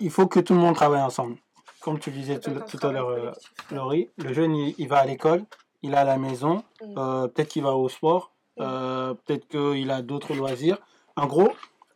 [0.00, 1.36] il faut que tout le monde travaille ensemble.
[1.80, 2.52] Comme tu disais tout,
[2.86, 3.32] à l'heure, euh.
[3.72, 5.44] Laurie, le jeune, il, il va à l'école,
[5.82, 6.94] il est à la maison, Mm.
[6.98, 10.78] euh, peut-être qu'il va au sport, euh, peut-être qu'il a d'autres loisirs.
[11.16, 11.50] En gros,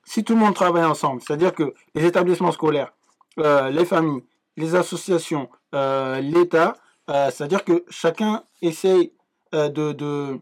[0.05, 2.93] si tout le monde travaille ensemble, c'est-à-dire que les établissements scolaires,
[3.37, 4.23] les familles,
[4.57, 6.77] les associations, l'État,
[7.09, 9.13] c'est-à-dire que chacun essaye
[9.53, 10.39] de,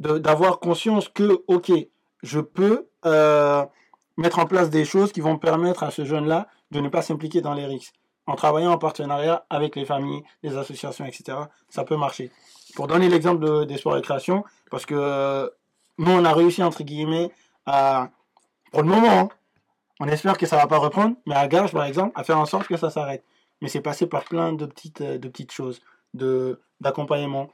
[0.00, 1.72] d'avoir conscience que, ok,
[2.22, 2.86] je peux
[4.18, 7.40] mettre en place des choses qui vont permettre à ce jeune-là de ne pas s'impliquer
[7.40, 7.94] dans les risques.
[8.26, 11.38] En travaillant en partenariat avec les familles, les associations, etc.,
[11.70, 12.30] ça peut marcher.
[12.74, 15.48] Pour donner l'exemple de- des sports récréation, parce que euh,
[15.96, 17.30] nous, on a réussi, entre guillemets,
[17.64, 18.10] à,
[18.70, 19.28] pour le moment, hein,
[20.00, 22.44] on espère que ça va pas reprendre, mais à Garges, par exemple, à faire en
[22.44, 23.24] sorte que ça s'arrête.
[23.62, 25.80] Mais c'est passé par plein de petites, euh, de petites choses,
[26.80, 27.48] d'accompagnement.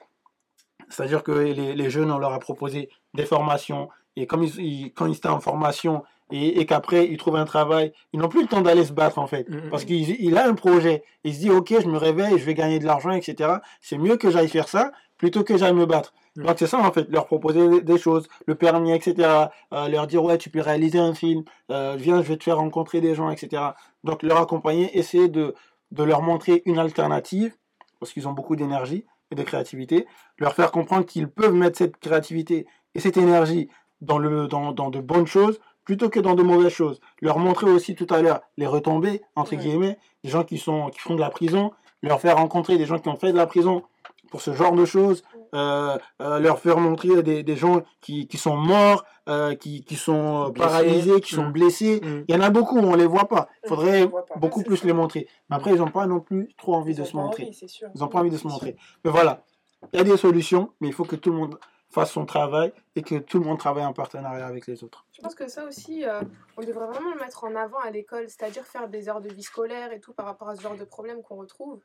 [0.88, 5.16] C'est-à-dire que les, jeunes, on leur a proposé des formations, et comme ils- quand ils
[5.16, 8.62] étaient en formation, et, et qu'après ils trouvent un travail, ils n'ont plus le temps
[8.62, 9.48] d'aller se battre en fait.
[9.48, 9.70] Mhm.
[9.70, 12.54] Parce qu'il il a un projet, il se dit ok, je me réveille, je vais
[12.54, 13.54] gagner de l'argent, etc.
[13.80, 16.12] C'est mieux que j'aille faire ça plutôt que j'aille me battre.
[16.36, 19.28] Donc c'est ça en fait, leur proposer des- des choses, le permis, etc.
[19.72, 22.56] Euh, leur dire ouais, tu peux réaliser un film, euh, viens, je vais te faire
[22.56, 23.62] rencontrer des gens, etc.
[24.02, 25.54] Donc leur accompagner, essayer de,
[25.92, 27.54] de leur montrer une alternative,
[28.00, 30.06] parce qu'ils ont beaucoup d'énergie et de créativité,
[30.38, 33.68] leur faire comprendre qu'ils peuvent mettre cette créativité et cette énergie
[34.00, 37.00] dans, le, dans, dans de bonnes choses plutôt que dans de mauvaises choses.
[37.20, 41.00] Leur montrer aussi tout à l'heure les retombées, entre guillemets, des gens qui, sont, qui
[41.00, 43.82] font de la prison, leur faire rencontrer des gens qui ont fait de la prison
[44.30, 45.22] pour ce genre de choses,
[45.54, 49.94] euh, euh, leur faire montrer des, des gens qui, qui sont morts, euh, qui, qui
[49.94, 50.58] sont Blessés.
[50.68, 51.52] paralysés, qui sont Mm.
[51.52, 52.00] blessés.
[52.02, 52.24] Mm.
[52.28, 53.48] Il y en a beaucoup, on les voit pas.
[53.62, 55.28] Il faudrait beaucoup plus les montrer.
[55.48, 57.44] Mais après, ils n'ont pas non plus trop envie Ils de se montrer.
[57.44, 57.66] envie.
[57.94, 58.74] Ils n'ont pas envie de se montrer.
[59.04, 59.44] Mais voilà,
[59.92, 61.58] il y a des solutions, mais il faut que tout le monde
[61.94, 65.06] fasse son travail et que tout le monde travaille en partenariat avec les autres.
[65.12, 66.20] Je pense que ça aussi, euh,
[66.56, 69.42] on devrait vraiment le mettre en avant à l'école, c'est-à-dire faire des heures de vie
[69.42, 71.80] scolaire et tout par rapport à ce genre de problème qu'on retrouve.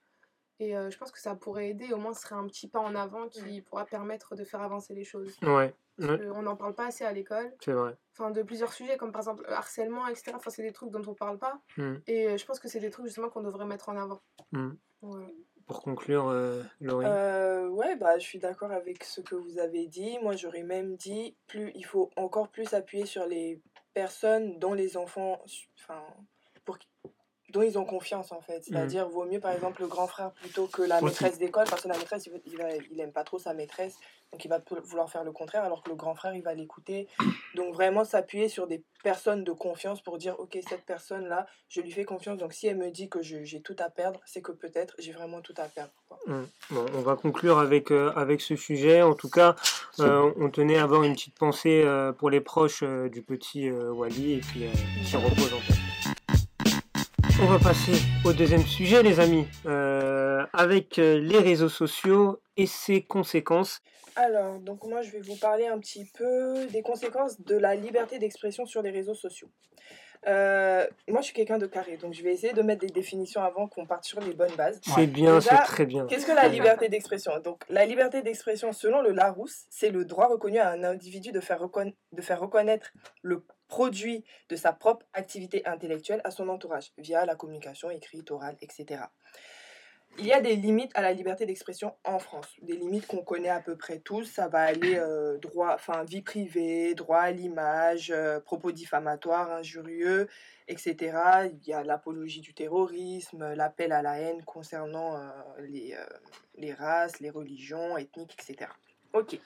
[0.62, 2.80] Et euh, je pense que ça pourrait aider, au moins ce serait un petit pas
[2.80, 5.38] en avant qui pourra permettre de faire avancer les choses.
[5.41, 7.95] Ouais, Parce ouais, que on n'en parle pas assez à l'école, c'est vrai.
[8.13, 10.34] enfin de plusieurs sujets comme par exemple le harcèlement, etc.
[10.36, 11.60] Enfin c'est des trucs dont on parle pas.
[11.78, 11.95] Hmm.
[12.08, 14.19] Et euh, je pense que c'est des trucs justement qu'on devrait mettre en avant.
[15.02, 15.28] Voilà.
[15.70, 17.06] Pour conclure, euh, Laurie?
[17.08, 20.18] Euh, ouais, bah, je suis d'accord avec ce que vous avez dit.
[20.18, 23.62] Moi, j'aurais même dit, plus, il faut encore plus appuyer sur les
[23.94, 25.40] personnes dont les enfants,
[25.80, 26.02] enfin,
[26.66, 26.80] pour,
[27.50, 28.64] dont ils ont confiance en fait.
[28.64, 31.88] C'est-à-dire, vaut mieux par exemple le grand frère plutôt que la maîtresse d'école, parce que
[31.88, 33.96] la maîtresse, il, il, va- il aime pas trop sa maîtresse,
[34.32, 37.08] donc il va vouloir faire le contraire, alors que le grand frère, il va l'écouter.
[37.56, 41.92] Donc vraiment s'appuyer sur des personnes de confiance pour dire, ok, cette personne-là, je lui
[41.92, 44.94] fais confiance, donc si elle me dit que j'ai tout à perdre, c'est que peut-être
[45.00, 45.92] j'ai vraiment tout à perdre.
[46.08, 46.20] quoi.
[46.28, 46.46] Hmm.
[46.70, 49.02] Bon, on va conclure avec, euh, avec ce sujet.
[49.02, 49.56] En tout cas,
[50.00, 54.34] euh, on tenait à avoir une petite pensée euh, pour les proches du petit Wally
[54.34, 54.66] et puis
[55.04, 55.88] qui repose en paix.
[57.41, 57.93] On va passer
[58.25, 63.82] au deuxième sujet, les amis, euh, avec euh, les réseaux sociaux et ses conséquences.
[64.15, 68.19] Alors, donc moi je vais vous parler un petit peu des conséquences de la liberté
[68.19, 69.49] d'expression sur les réseaux sociaux.
[70.28, 73.41] Euh, moi je suis quelqu'un de carré, donc je vais essayer de mettre des définitions
[73.41, 74.82] avant qu'on parte sur les bonnes bases.
[74.84, 76.08] C'est bien, c'est très bien.
[76.08, 77.32] Qu'est-ce que la liberté d'expression?
[77.39, 81.39] Donc la liberté d'expression selon le Larousse, c'est le droit reconnu à un individu de
[81.39, 86.92] faire, reconna- de faire reconnaître le produit de sa propre activité intellectuelle à son entourage
[86.98, 89.04] via la communication écrite, orale, etc.
[90.18, 93.50] Il y a des limites à la liberté d'expression en France, des limites qu'on connaît
[93.50, 94.26] à peu près tous.
[94.26, 100.28] Ça va aller euh, droit, enfin vie privée, droit à l'image, euh, propos diffamatoires, injurieux,
[100.68, 101.48] etc.
[101.54, 105.30] Il y a l'apologie du terrorisme, l'appel à la haine concernant euh,
[105.60, 105.96] les,
[106.56, 108.72] les races, les religions, ethniques, etc.
[109.14, 109.40] Ok.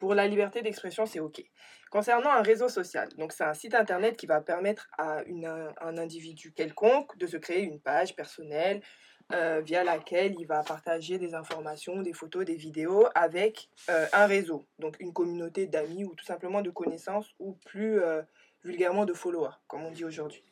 [0.00, 1.44] Pour la liberté d'expression, c'est ok.
[1.90, 5.98] Concernant un réseau social, donc c'est un site internet qui va permettre à une, un
[5.98, 8.80] individu quelconque de se créer une page personnelle
[9.32, 14.26] euh, via laquelle il va partager des informations, des photos, des vidéos avec euh, un
[14.26, 18.22] réseau, donc une communauté d'amis ou tout simplement de connaissances ou plus euh,
[18.64, 20.42] vulgairement de followers, comme on dit aujourd'hui.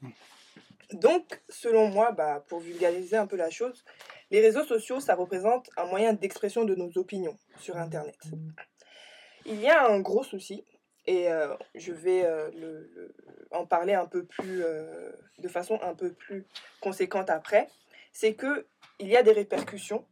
[0.93, 3.85] Donc, selon moi, bah, pour vulgariser un peu la chose,
[4.31, 8.19] les réseaux sociaux, ça représente un moyen d'expression de nos opinions sur Internet.
[9.49, 10.63] Il y a un gros souci,
[11.07, 12.51] et euh, je vais euh,
[13.51, 16.45] en parler un peu plus, euh, de façon un peu plus
[16.83, 17.69] conséquente après,
[18.13, 18.67] c'est que
[18.99, 20.05] il y a des répercussions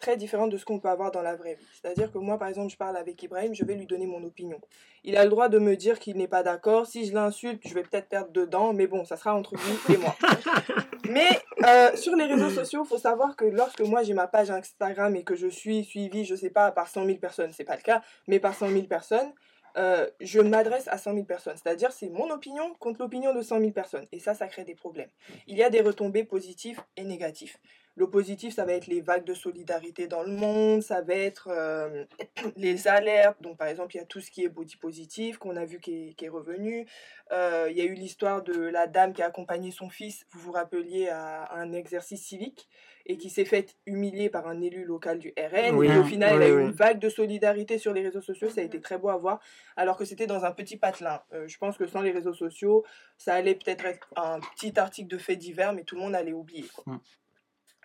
[0.00, 1.66] très différentes de ce qu'on peut avoir dans la vraie vie.
[1.80, 4.60] C'est-à-dire que moi, par exemple, je parle avec Ibrahim, je vais lui donner mon opinion.
[5.02, 6.86] Il a le droit de me dire qu'il n'est pas d'accord.
[6.86, 9.98] Si je l'insulte, je vais peut-être perdre dedans, mais bon, ça sera entre lui et
[9.98, 10.16] moi.
[11.08, 11.28] Mais
[11.64, 15.14] euh, sur les réseaux sociaux, il faut savoir que lorsque moi j'ai ma page Instagram
[15.16, 17.82] et que je suis suivie, je sais pas, par 100 000 personnes, c'est pas le
[17.82, 19.32] cas, mais par 100 000 personnes,
[19.76, 21.56] euh, je m'adresse à 100 000 personnes.
[21.62, 24.06] C'est-à-dire, c'est mon opinion contre l'opinion de 100 000 personnes.
[24.12, 25.10] Et ça, ça crée des problèmes.
[25.46, 27.56] Il y a des retombées positives et négatives.
[27.96, 31.48] Le positif, ça va être les vagues de solidarité dans le monde, ça va être
[31.48, 32.04] euh,
[32.56, 33.40] les alertes.
[33.40, 35.78] Donc, par exemple, il y a tout ce qui est body positif qu'on a vu
[35.78, 36.86] qui est, qui est revenu.
[37.32, 40.40] Euh, il y a eu l'histoire de la dame qui a accompagné son fils, vous
[40.40, 42.68] vous rappeliez, à un exercice civique
[43.06, 45.76] et qui s'est fait humilier par un élu local du RN.
[45.76, 46.64] Oui, et au final, oui, il y a eu oui.
[46.64, 48.48] une vague de solidarité sur les réseaux sociaux.
[48.48, 49.40] Ça a été très beau à voir,
[49.76, 51.20] alors que c'était dans un petit patelin.
[51.32, 52.84] Euh, je pense que sans les réseaux sociaux,
[53.18, 56.32] ça allait peut-être être un petit article de fait divers, mais tout le monde allait
[56.32, 56.66] oublier.
[56.74, 56.98] quoi.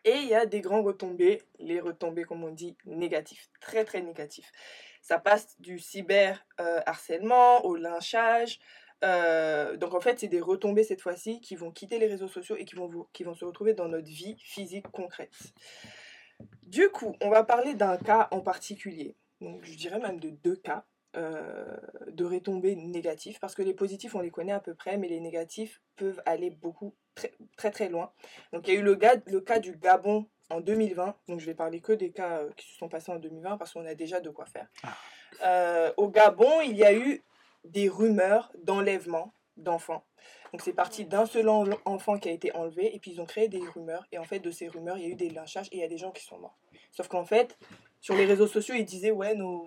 [0.05, 4.01] Et il y a des grands retombées, les retombées, comme on dit, négatifs, très très
[4.01, 4.51] négatifs.
[5.01, 8.59] Ça passe du cyber euh, harcèlement au lynchage.
[9.03, 12.55] Euh, donc en fait, c'est des retombées cette fois-ci qui vont quitter les réseaux sociaux
[12.57, 15.53] et qui vont, qui vont se retrouver dans notre vie physique concrète.
[16.63, 19.15] Du coup, on va parler d'un cas en particulier.
[19.41, 24.13] Donc je dirais même de deux cas euh, de retombées négatives parce que les positifs
[24.15, 27.89] on les connaît à peu près mais les négatifs peuvent aller beaucoup très très très
[27.89, 28.11] loin.
[28.53, 31.55] Donc il y a eu le, le cas du Gabon en 2020 donc je vais
[31.55, 34.19] parler que des cas euh, qui se sont passés en 2020 parce qu'on a déjà
[34.21, 34.67] de quoi faire.
[35.43, 37.23] Euh, au Gabon il y a eu
[37.65, 40.05] des rumeurs d'enlèvement d'enfants.
[40.51, 43.25] Donc c'est parti d'un seul en- enfant qui a été enlevé et puis ils ont
[43.25, 44.05] créé des rumeurs.
[44.11, 45.83] Et en fait de ces rumeurs il y a eu des lynchages et il y
[45.83, 46.57] a des gens qui sont morts.
[46.91, 47.57] Sauf qu'en fait
[47.99, 49.65] sur les réseaux sociaux ils disaient ouais nos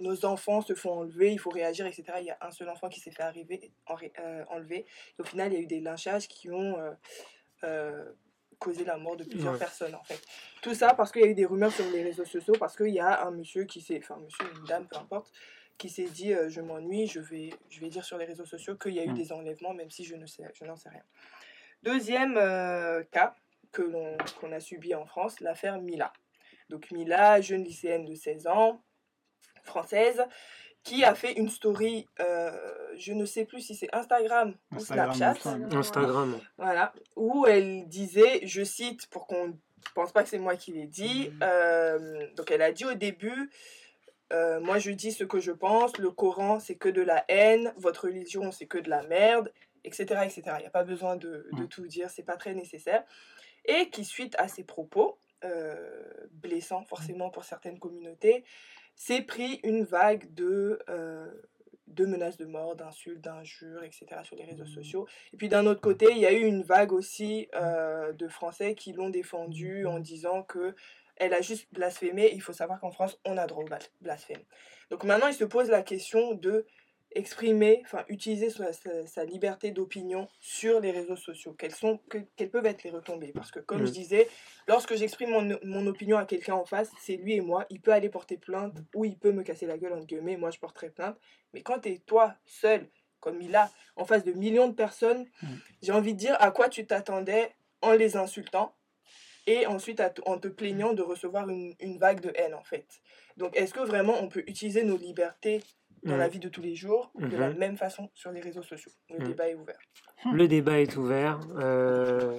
[0.00, 2.04] nos enfants se font enlever, il faut réagir, etc.
[2.20, 3.70] Il y a un seul enfant qui s'est fait arriver,
[4.18, 4.86] euh, enlever.
[5.18, 6.92] Et au final, il y a eu des lynchages qui ont euh,
[7.64, 8.12] euh,
[8.58, 9.58] causé la mort de plusieurs Ouais.
[9.58, 10.20] personnes, en fait.
[10.62, 12.88] Tout ça parce qu'il y a eu des rumeurs sur les réseaux sociaux, parce qu'il
[12.94, 15.32] y a un monsieur qui s'est, enfin, monsieur, une dame, peu importe,
[15.76, 18.76] qui s'est dit euh, je m'ennuie, je vais, je vais dire sur les réseaux sociaux
[18.76, 19.14] qu'il y a eu Mm.
[19.14, 21.04] des enlèvements, même si je ne sais, je n'en sais rien.
[21.84, 23.34] Deuxième euh, cas
[23.70, 26.12] que l'on qu'on a subi en France, l'affaire Mila.
[26.68, 28.82] Donc Mila, jeune lycéenne de 16 ans,
[29.68, 30.22] française,
[30.84, 32.50] qui a fait une story, euh,
[32.96, 35.34] je ne sais plus si c'est Instagram ou Snapchat.
[35.72, 36.38] Instagram.
[36.56, 40.72] voilà, où elle disait, je cite pour qu'on je pense pas que c'est moi qui
[40.72, 41.30] l'ai dit.
[41.42, 43.50] Euh, donc elle a dit au début,
[44.32, 47.72] euh, moi je dis ce que je pense, le Coran c'est que de la haine,
[47.76, 49.52] votre religion c'est que de la merde,
[49.84, 50.04] etc.
[50.24, 50.42] etc.
[50.58, 51.68] Il n'y a pas besoin de, de Mm.
[51.68, 53.02] tout dire, c'est pas très nécessaire.
[53.64, 56.02] Et qui suite à ces propos, euh,
[56.32, 58.44] blessants forcément pour certaines communautés,
[58.98, 61.32] s'est pris une vague de, euh,
[61.86, 64.06] de menaces de mort, d'insultes, d'injures, etc.
[64.24, 65.06] sur les réseaux sociaux.
[65.32, 68.74] Et puis d'un autre côté, il y a eu une vague aussi euh, de Français
[68.74, 70.74] qui l'ont défendue en disant que
[71.16, 72.30] elle a juste blasphémé.
[72.32, 74.42] Il faut savoir qu'en France, on a droit au blas- blasphème.
[74.90, 76.66] Donc maintenant, il se pose la question de
[77.18, 81.52] exprimer, enfin utiliser sa, sa- sa liberté d'opinion sur les réseaux sociaux.
[81.58, 83.86] Quelles, sont, que- quelles peuvent être les retombées Parce que comme Mm.
[83.86, 84.28] je disais,
[84.66, 87.66] lorsque j'exprime mon, mon opinion à quelqu'un en face, c'est lui et moi.
[87.70, 90.36] Il peut aller porter plainte ou il peut me casser la gueule, entre guillemets.
[90.36, 91.18] Moi, je porterai plainte.
[91.52, 92.88] Mais quand tu es toi, seul,
[93.20, 95.46] comme il a, en face de millions de personnes, Mm.
[95.82, 97.50] j'ai envie de dire à quoi tu t'attendais
[97.82, 98.74] en les insultant
[99.46, 102.86] et ensuite en te plaignant de recevoir une, une vague de haine, en fait.
[103.38, 105.62] Donc, est-ce que vraiment on peut utiliser nos libertés
[106.08, 106.18] dans Mm.
[106.18, 107.58] la vie de tous les jours de la Mhm.
[107.58, 109.28] même façon sur les réseaux sociaux Le Mm.
[109.28, 109.78] débat est ouvert.
[110.32, 111.38] Le débat est ouvert.
[111.58, 112.38] Euh,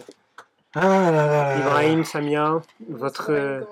[0.75, 1.57] Ah là là là là.
[1.57, 3.31] Ibrahim, Samia, votre.
[3.31, 3.63] euh,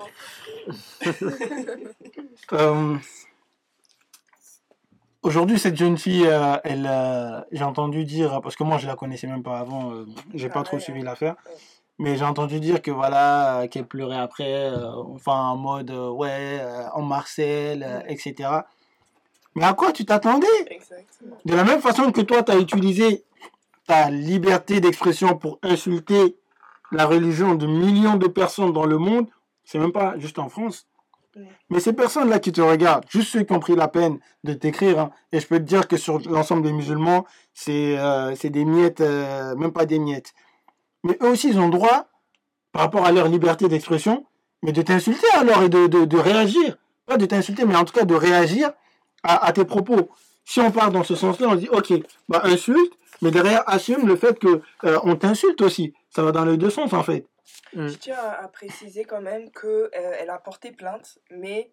[2.52, 2.96] Euh,
[5.22, 8.94] Aujourd'hui, cette jeune fille, euh, elle, euh, j'ai entendu dire, parce que moi je la
[8.96, 11.52] connaissais même pas avant, euh, j'ai pas trop suivi l'affaire, Ouais.
[11.98, 16.58] mais j'ai entendu dire que voilà, qu'elle pleurait après, euh, enfin en mode euh, ouais,
[16.60, 18.12] euh, en Marcel, euh, Ouais.
[18.12, 18.50] etc.
[19.54, 20.46] Mais à quoi tu t'attendais?
[20.68, 21.36] Exactement.
[21.44, 23.24] De la même façon que toi, tu as utilisé
[23.86, 26.36] ta liberté d'expression pour insulter
[26.92, 29.26] la religion de millions de personnes dans le monde,
[29.64, 30.86] c'est même pas juste en France.
[31.36, 31.46] Ouais.
[31.70, 34.98] Mais ces personnes-là qui te regardent, juste ceux qui ont pris la peine de t'écrire,
[34.98, 39.00] hein, et je peux te dire que sur l'ensemble des musulmans, c'est euh, des miettes,
[39.00, 40.32] euh, même pas des miettes.
[41.04, 42.08] Mais eux aussi, ils ont droit,
[42.72, 44.26] par rapport à leur liberté d'expression,
[44.62, 46.76] mais de t'insulter alors et de, de, de réagir.
[47.06, 48.70] Pas de t'insulter, mais en tout cas de réagir
[49.22, 50.10] à, tes propos.
[50.44, 51.92] Si on part dans ce sens-là, on dit, ok,
[52.28, 55.92] bah insulte, mais derrière assume le fait que euh, on t'insulte aussi.
[56.10, 57.26] Ça va dans les deux sens en fait.
[57.74, 61.70] Je tiens à, préciser quand même qu'elle a porté plainte, mais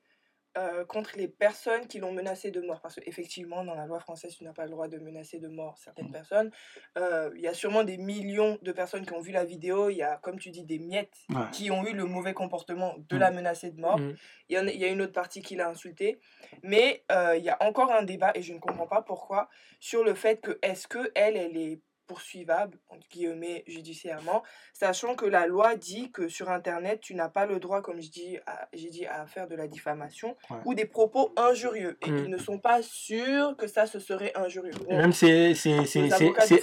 [0.57, 2.79] euh, contre les personnes qui l'ont menacée de mort.
[2.81, 5.77] Parce qu'effectivement, dans la loi française, tu n'as pas le droit de menacer de mort
[5.77, 6.51] certaines personnes.
[6.97, 9.89] Euh, Il y a sûrement des millions de personnes qui ont vu la vidéo.
[9.89, 11.41] Il y a, comme tu dis, des miettes Ouais.
[11.51, 13.19] qui ont eu le mauvais comportement de Mm.
[13.19, 13.99] la menacer de mort.
[13.99, 14.15] Mm.
[14.49, 16.19] Il y, en a, il y a une autre partie qui l'a insulté.
[16.63, 20.03] Mais euh, il y a encore un débat, et je ne comprends pas pourquoi, sur
[20.03, 25.47] le fait que est-ce que elle, elle est poursuivable, entre guillemets, judiciairement, sachant que la
[25.47, 28.89] loi dit que sur Internet, tu n'as pas le droit, comme je dis, à- j'ai
[28.89, 30.57] dit, à faire de la diffamation Ouais.
[30.65, 31.97] ou des propos injurieux.
[32.05, 32.17] Et Mm.
[32.25, 34.71] ils ne sont pas sûrs que ça, ce serait injurieux.
[34.87, 35.53] Bon, même c'est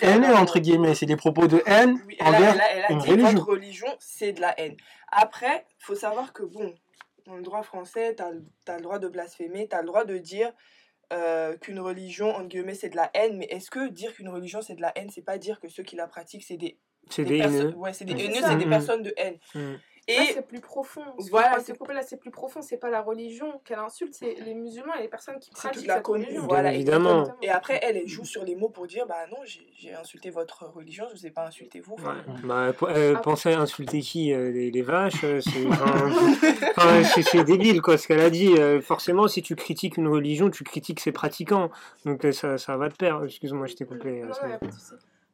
[0.02, 3.30] haineux entre guillemets, c'est des propos de haine oui, elle envers elle a- elle a
[3.30, 3.88] une religion.
[3.98, 4.76] c'est de la haine.
[5.10, 6.74] Après, il faut savoir que, bon,
[7.26, 10.18] dans le droit français, tu as, le droit de blasphémer, tu as le droit de
[10.18, 10.52] dire
[11.12, 13.36] euh, qu'une religion, entre guillemets, c'est de la haine.
[13.38, 15.82] Mais est-ce que dire qu'une religion, c'est de la haine, c'est pas dire que ceux
[15.82, 16.78] qui la pratiquent, c'est des,
[17.10, 17.74] C'est des haineux?
[17.76, 18.70] Ouais, c'est des haineux, c'est des Mhm.
[18.70, 19.38] personnes de haine?
[20.08, 20.10] Mm.
[20.10, 21.02] Et Là, c'est plus profond.
[21.30, 22.60] Voilà, c'est- là, plus profond.
[22.60, 25.86] C'est pas la religion qu'elle insulte, c'est les musulmans et les personnes qui pratiquent toute
[25.86, 26.42] la cette religion.
[26.48, 27.20] voilà, évidemment.
[27.20, 27.38] exactement.
[27.42, 30.64] Et après, elle, elle joue sur les mots pour dire Bah non, j'ai insulté votre
[30.74, 31.94] religion, je vous ai pas insulté vous.
[31.94, 32.34] Enfin, Ouais.
[32.44, 35.94] Bah, p- euh, penser à insulter qui euh, les, les vaches, euh, c'est enfin,
[37.44, 38.54] débile quoi ce qu'elle a dit.
[38.58, 41.70] Euh, forcément, si tu critiques une religion, tu critiques ses pratiquants.
[42.04, 43.22] Donc ça, ça va de pair.
[43.24, 44.20] Excuse-moi, je t'ai coupé.
[44.22, 44.58] Non, Sonia.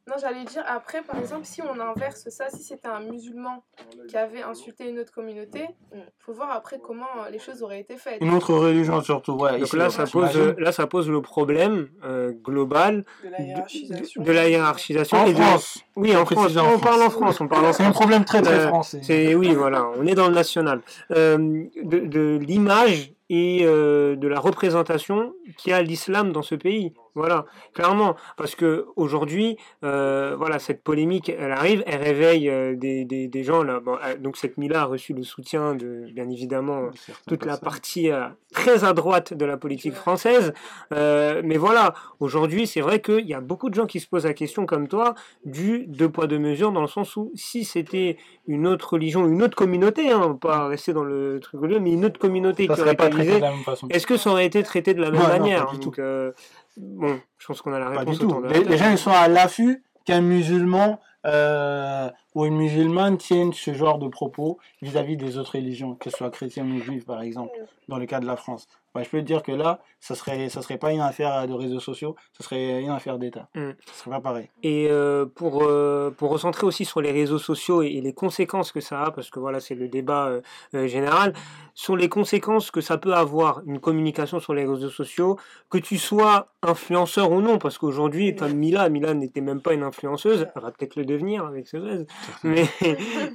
[0.09, 3.63] Non, j'allais dire, après, par exemple, si on inverse ça, si c'était un musulman
[4.07, 7.79] qui avait insulté une autre communauté, il faut voir après comment euh, les choses auraient
[7.81, 8.17] été faites.
[8.21, 9.59] Une autre religion surtout, ouais.
[9.59, 14.23] Donc là, ça pose, là, ça pose le problème euh, global de la de, hiérarchisation.
[14.23, 15.17] de la hiérarchisation.
[15.19, 16.57] En et de- France, Oui, en France.
[16.57, 17.35] en On parle en France.
[17.35, 17.41] France.
[17.41, 19.01] On parle en c'est un problème très très Euh, français.
[19.03, 20.81] C'est oui, voilà, on est dans le national.
[21.11, 21.37] Euh,
[21.83, 26.93] de de l'image et euh, de la représentation qu'il y a l'islam dans ce pays.
[27.15, 33.03] Voilà, clairement, parce que aujourd'hui, euh, voilà, cette polémique, elle arrive, elle réveille euh, des,
[33.05, 33.79] des, des gens là.
[33.79, 36.89] Bon, euh, donc cette Mila a reçu le soutien de, bien évidemment,
[37.27, 38.09] toute la partie
[38.53, 40.53] très à droite de la politique française.
[40.91, 44.33] Mais voilà, aujourd'hui, c'est vrai qu'il y a beaucoup de gens qui se posent la
[44.33, 48.17] question, comme toi, du deux poids deux mesures, dans le sens où si c'était
[48.47, 52.05] une autre religion, une autre communauté, hein, pas rester dans le truc religieux, mais une
[52.05, 53.41] autre communauté ça qui aurait été
[53.89, 56.33] est-ce que ça aurait été traité de la même Non, manière pas
[56.77, 58.41] Bon, je pense qu'on a la Pas réponse du tout.
[58.43, 63.99] les gens ils sont à l'affût qu'un musulman euh, ou une musulmane tienne ce genre
[63.99, 67.53] de propos vis-à-vis des autres religions, que ce soit chrétienne ou juive par exemple,
[67.87, 68.67] dans le cas de la France.
[68.95, 71.53] Bah, je peux te dire que là, ça serait, ça serait pas une affaire de
[71.53, 73.47] réseaux sociaux, ça serait une affaire d'État.
[73.53, 73.71] Mm.
[73.85, 74.49] Ça serait pas pareil.
[74.63, 78.71] Et euh, pour, euh, pour recentrer aussi sur les réseaux sociaux et, et les conséquences
[78.71, 80.41] que ça a, parce que voilà, c'est le débat euh,
[80.73, 81.33] euh, général,
[81.75, 85.37] sur les conséquences que ça peut avoir une communication sur les réseaux sociaux,
[85.69, 89.83] que tu sois influenceur ou non, parce qu'aujourd'hui, comme Mila, Mila n'était même pas une
[89.83, 92.05] influenceuse, elle va peut-être le devenir avec ce buzz,
[92.43, 92.65] mais,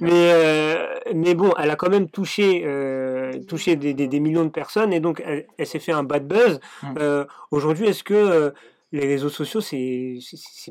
[0.01, 4.45] mais, euh, mais bon, elle a quand même touché, euh, touché des, des, des millions
[4.45, 6.59] de personnes, et donc elle, elle s'est fait un bad buzz.
[6.83, 6.87] Mm.
[6.99, 8.51] Euh, Aujourd'hui, est-ce que euh,
[8.91, 10.19] les réseaux sociaux, c'est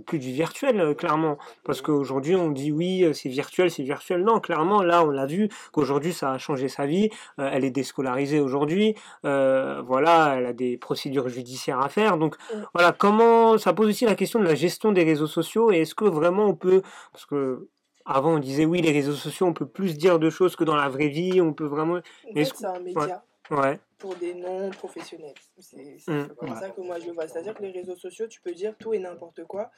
[0.07, 1.37] plus du virtuel, clairement?
[1.65, 4.23] Parce qu'aujourd'hui, on dit oui, c'est virtuel, c'est virtuel.
[4.23, 7.11] Non, clairement, là, on l'a vu qu'aujourd'hui, ça a changé sa vie.
[7.39, 8.95] Euh, elle est déscolarisée aujourd'hui.
[9.27, 12.17] Euh, voilà, elle a des procédures judiciaires à faire.
[12.17, 12.59] Donc, Mm.
[12.73, 15.95] voilà, comment ça pose aussi la question de la gestion des réseaux sociaux et est-ce
[15.95, 16.81] que vraiment on peut,
[17.13, 17.69] parce que
[18.05, 20.77] avant on disait oui, les réseaux sociaux, on peut plus dire de choses que dans
[20.77, 22.01] la vraie vie, on peut vraiment, En
[22.35, 25.35] Mais c'est un média ouais, pour des non-professionnels.
[25.59, 26.29] C'est c'est Mm.
[26.37, 26.61] comme Ouais.
[26.61, 27.27] ça que moi je le vois.
[27.29, 29.71] C'est-à-dire que les réseaux sociaux, tu peux dire tout et n'importe quoi.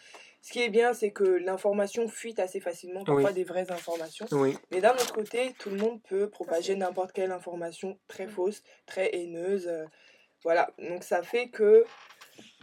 [0.43, 3.35] Ce qui est bien, c'est que l'information fuite assez facilement, parfois Oui.
[3.35, 4.27] des vraies informations.
[4.33, 8.63] oui, Mais d'un autre côté, tout le monde peut propager n'importe quelle information très fausse,
[8.87, 9.67] très haineuse.
[9.69, 9.85] euh,
[10.45, 10.71] voilà.
[10.79, 11.85] Donc ça fait que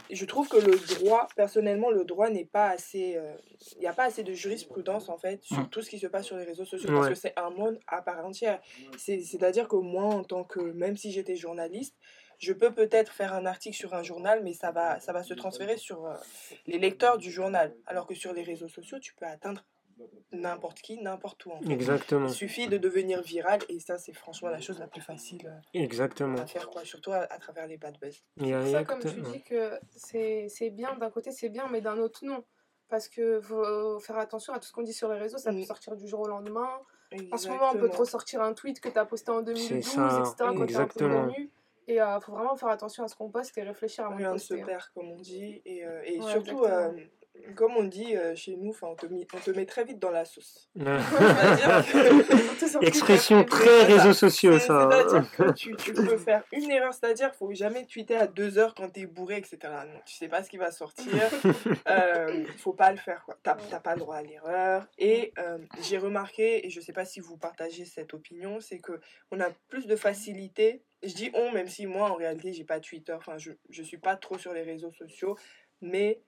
[0.09, 3.15] je trouve que le droit, personnellement, le droit n'est pas assez.
[3.17, 3.33] euh,
[3.75, 5.69] Il n'y a pas assez de jurisprudence en fait sur Mm.
[5.69, 8.01] tout ce qui se passe sur les réseaux sociaux parce que c'est un monde à
[8.01, 8.61] part entière.
[8.97, 10.59] C'est- C'est-à-dire que moi, en tant que.
[10.59, 11.95] Même si j'étais journaliste,
[12.39, 15.33] je peux peut-être faire un article sur un journal, mais ça va, ça va se
[15.33, 16.15] transférer sur euh,
[16.67, 17.73] les lecteurs du journal.
[17.85, 19.63] Alors que sur les réseaux sociaux, tu peux atteindre
[20.31, 21.51] n'importe qui, n'importe où.
[21.51, 21.71] En fait.
[21.71, 25.45] exactement, Il suffit de devenir viral et ça, c'est franchement la chose la plus facile
[25.47, 26.37] euh, exactement.
[26.37, 26.83] à faire, quoi.
[26.85, 28.23] surtout à, à travers les bad buzz.
[28.71, 32.25] Ça, comme tu dis, que c'est c'est bien, d'un côté c'est bien, mais d'un autre
[32.25, 32.43] non.
[32.89, 35.63] Parce que faut faire attention à tout ce qu'on dit sur les réseaux, ça peut
[35.63, 36.69] sortir du jour au lendemain.
[37.31, 39.83] En ce moment, on peut te ressortir un tweet que tu as posté en 2012,
[39.83, 40.23] ça, etc.
[40.23, 41.27] quand t'es un peu exactement.
[41.27, 41.51] connu.
[41.87, 44.33] Et il faut vraiment faire attention à ce qu'on poste et réfléchir avant de Rien
[44.33, 44.63] ne se hein.
[44.65, 45.61] perd, comme on dit.
[45.65, 46.91] Et, euh, et Ouais, surtout, euh,
[47.55, 50.25] comme on dit euh, chez nous, on te, on te met très vite dans la
[50.25, 50.69] sauce.
[50.75, 54.89] Que- Expression très réseaux sociaux, ça.
[54.91, 58.73] C'est-à-dire que tu, tu peux faire une erreur, c'est-à-dire faut jamais tweeter à deux heures
[58.75, 59.57] quand t'es bourré, etc.
[59.63, 61.13] Non, tu sais pas ce qui va sortir.
[61.89, 63.25] euh, faut pas le faire.
[63.43, 64.87] T'as t'as pas le droit à l'erreur.
[64.97, 68.99] Et euh, j'ai remarqué, et je sais pas si vous partagez cette opinion, c'est que
[69.31, 70.83] on a plus de facilité.
[71.03, 73.97] Je dis on, même si moi en réalité j'ai pas Twitter, enfin je, je suis
[73.97, 75.37] pas trop sur les réseaux sociaux,
[75.81, 76.21] mais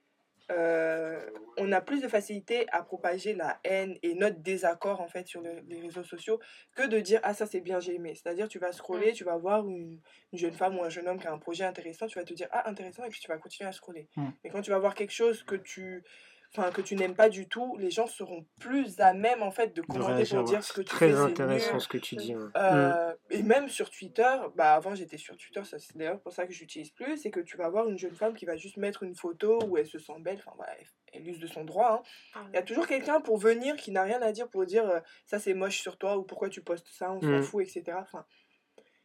[0.52, 1.18] euh,
[1.56, 5.40] on a plus de facilité à propager la haine et notre désaccord en fait sur
[5.40, 6.38] le- les réseaux sociaux
[6.76, 8.14] que de dire ah ça c'est bien j'ai aimé.
[8.14, 10.00] C'est à dire tu vas scroller tu vas voir une,
[10.32, 12.34] une jeune femme ou un jeune homme qui a un projet intéressant tu vas te
[12.34, 14.08] dire ah intéressant et puis tu vas continuer à scroller.
[14.16, 14.28] Mm.
[14.44, 16.04] mais quand tu vas voir quelque chose que tu
[16.50, 19.74] enfin que tu n'aimes pas du tout les gens seront plus à même en fait
[19.74, 21.80] de commenter pour dire ce que tu Très fais c'est intéressant nul.
[21.80, 22.34] ce que tu dis.
[22.34, 22.42] ouais.
[22.44, 22.52] Mm.
[22.56, 26.46] Euh, Et même sur Twitter, bah avant j'étais sur Twitter, ça c'est d'ailleurs pour ça
[26.46, 29.02] que j'utilise plus, c'est que tu vas voir une jeune femme qui va juste mettre
[29.02, 32.02] une photo où elle se sent belle, enfin voilà, elle, elle use de son droit.
[32.34, 32.46] hein.
[32.52, 35.00] Il y a toujours quelqu'un pour venir qui n'a rien à dire pour dire euh,
[35.26, 37.42] ça c'est moche sur toi ou pourquoi tu postes ça, on s'en Mm.
[37.42, 37.98] fout, etc.
[38.00, 38.24] Enfin,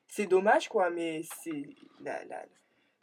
[0.07, 1.63] c'est dommage quoi, mais c'est
[2.01, 2.45] la, la-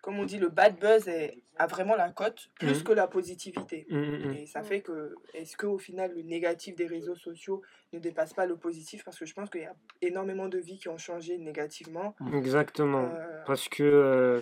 [0.03, 2.85] comme on dit, le bad buzz est- a vraiment la cote plus Mm.
[2.85, 3.85] que la positivité.
[3.91, 4.33] Mm, mm, mm.
[4.35, 8.47] Et ça fait que, est-ce qu'au final, le négatif des réseaux sociaux ne dépasse pas
[8.47, 9.03] le positif?
[9.05, 12.15] Parce que je pense qu'il y a énormément de vies qui ont changé négativement.
[12.33, 13.11] Exactement.
[13.13, 14.41] Euh, Parce que euh,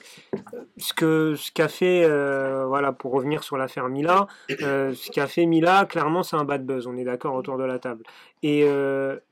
[0.76, 5.46] ce que ce qu'a fait, euh, voilà, pour revenir sur l'affaire Mila, ce qu'a fait
[5.46, 6.86] Mila, clairement, c'est un bad buzz.
[6.86, 8.02] On est d'accord autour de la table.
[8.42, 8.62] Et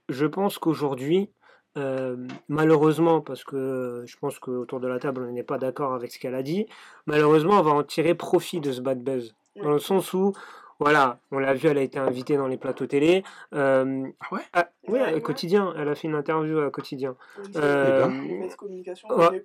[0.08, 1.28] je pense qu'aujourd'hui,
[1.76, 2.16] euh,
[2.48, 6.12] malheureusement, parce que euh, je pense qu'autour de la table, on n'est pas d'accord avec
[6.12, 6.66] ce qu'elle a dit,
[7.06, 9.34] malheureusement, on va en tirer profit de ce bad buzz.
[9.62, 10.32] Dans le sens où,
[10.80, 13.22] voilà, on l'a vu, elle a été invitée dans les plateaux télé.
[13.54, 14.40] Euh, Ah ouais?
[14.52, 15.20] ah, oui, Ouais, à ouais.
[15.20, 17.16] quotidien, elle a fait une interview à quotidien.
[17.56, 18.08] Euh,
[18.56, 19.40] communication, ouais.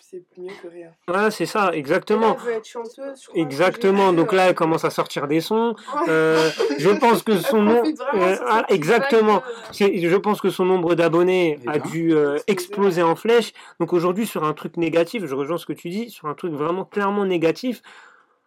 [0.00, 0.90] C'est mieux que rien.
[1.06, 2.36] Voilà, c'est ça, exactement.
[2.38, 5.26] elle veut être chanteuse, je crois, Exactement, j'ai donc là euh, elle commence à sortir
[5.28, 5.74] des sons.
[6.08, 7.82] Euh, je pense que son nom,
[8.14, 9.42] euh, ah, exactement.
[9.72, 13.02] je pense que son nombre d'abonnés Eh a dû euh, Exploser.
[13.02, 13.52] en flèche.
[13.80, 16.52] Donc aujourd'hui sur un truc négatif, je rejoins ce que tu dis, sur un truc
[16.52, 17.82] vraiment clairement négatif,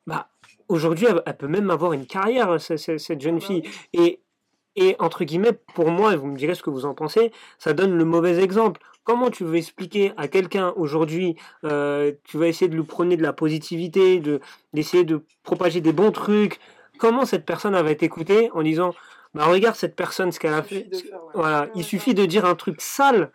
[0.08, 0.30] bah
[0.68, 3.64] aujourd'hui elle, elle peut même avoir une carrière ce- ce- cette jeune Bah fille.
[3.94, 4.20] Et
[4.78, 7.74] et entre guillemets, pour moi, et vous me direz ce que vous en pensez, ça
[7.74, 8.80] donne le mauvais exemple.
[9.04, 13.24] Comment tu veux expliquer à quelqu'un aujourd'hui, euh, tu vas essayer de lui prôner de
[13.24, 14.40] la positivité, de
[14.74, 16.60] d'essayer de propager des bons trucs?
[17.00, 18.94] Comment cette personne va t'écouter en disant,
[19.34, 20.84] bah regarde cette personne ce qu'elle a fait.
[20.84, 21.32] de faire, ouais.
[21.34, 23.32] Voilà, il suffit de dire un truc sale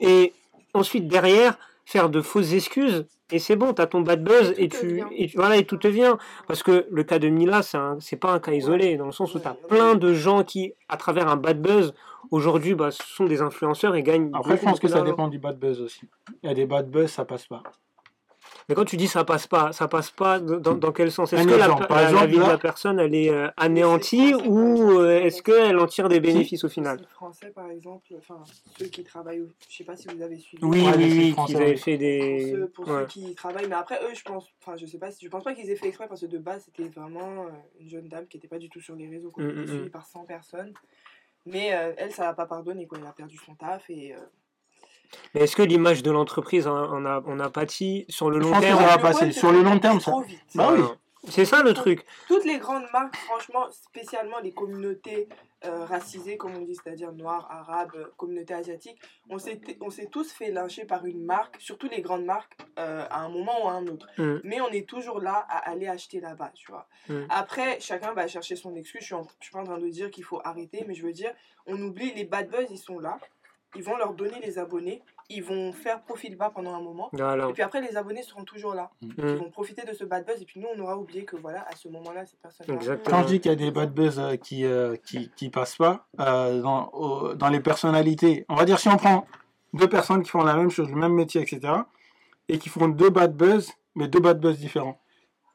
[0.00, 0.34] et
[0.74, 3.06] ensuite derrière faire de fausses excuses?
[3.32, 5.08] Et c'est bon, tu as ton bad buzz Et et tout te tu, vient.
[5.12, 6.18] et tu- voilà, et tout te vient.
[6.46, 9.12] Parce que le cas de Mila, c'est un- c'est pas un cas isolé, dans le
[9.12, 9.58] sens où Ouais, tu as ouais.
[9.68, 11.94] plein de gens qui, à travers un bad buzz,
[12.30, 14.30] aujourd'hui, bah, ce sont des influenceurs et gagnent.
[14.34, 16.02] Après, je pense que ça dépend du bad buzz aussi.
[16.42, 17.62] Il y a des bad buzz, ça passe pas.
[18.68, 21.32] Mais quand tu dis ça passe pas, ça passe pas dans, dans quel sens?
[21.32, 25.40] Est-ce que la, par vie de la personne, elle est euh, anéantie ou euh, est-ce
[25.40, 26.98] qu'elle en tire des bénéfices au final?
[26.98, 28.42] Les Français, par exemple, enfin,
[28.76, 30.64] ceux qui travaillent, je sais pas si vous avez suivi.
[30.64, 31.78] Oui, oui, oui, françaises, qu'ils avaient oui.
[31.78, 32.50] fait Pour, des.
[32.50, 33.00] ceux, pour ouais.
[33.02, 35.44] ceux qui travaillent, mais après eux, je pense, enfin, je sais pas si, je pense
[35.44, 38.26] pas qu'ils aient fait exprès parce que de base, c'était vraiment euh, une jeune dame
[38.26, 39.90] qui était pas du tout sur les réseaux, Mm, qui était mm, suivie mm.
[39.90, 40.72] par 100 personnes.
[41.44, 42.98] Mais euh, elle, ça l'a pas pardonné, quoi.
[43.00, 44.14] Elle a perdu son taf et.
[45.34, 48.50] Mais est-ce que l'image de l'entreprise en, a, en a pâti sur le Je long
[48.52, 49.32] pense que terme ça va passer.
[49.32, 50.40] Sur que le ça long va terme, ça- trop vite.
[50.54, 50.78] Bah oui.
[50.80, 50.94] Voilà.
[51.28, 52.06] C'est ça le truc.
[52.28, 55.28] Toutes les grandes marques, franchement, spécialement les communautés
[55.64, 60.06] euh, racisées, comme on dit, c'est-à-dire noires, arabes, euh, communautés asiatiques, on s'est on s'est
[60.06, 63.68] tous fait lyncher par une marque, surtout les grandes marques, euh, à un moment ou
[63.68, 64.06] à un autre.
[64.18, 64.36] Mm.
[64.44, 66.86] Mais on est toujours là à aller acheter là-bas, tu vois.
[67.08, 67.22] Mm.
[67.30, 69.00] Après, chacun va chercher son excuse.
[69.00, 71.02] Je suis, en- je suis pas en train de dire qu'il faut arrêter, mais je
[71.04, 71.32] veux dire,
[71.66, 73.18] on oublie les bad buzz, ils sont là.
[73.74, 75.02] Ils vont leur donner les abonnés.
[75.28, 77.08] Ils vont faire profil bas pendant un moment.
[77.12, 77.48] Voilà.
[77.48, 78.90] Et puis après, les abonnés seront toujours là.
[79.02, 79.08] Mm.
[79.18, 79.34] Ils Mm.
[79.36, 80.40] vont profiter de ce bad buzz.
[80.40, 82.70] Et puis nous, on aura oublié que voilà, à ce moment-là, cette.
[82.70, 83.16] Exactement.
[83.18, 85.76] Quand je dis qu'il y a des bad buzz euh, qui, euh, qui, qui passent
[85.76, 89.26] pas euh, dans, au- dans les personnalités, on va dire si on prend
[89.74, 91.60] deux personnes qui font la même chose, le même métier, etc.,
[92.48, 95.00] et qui font deux bad buzz, mais deux bad buzz différents.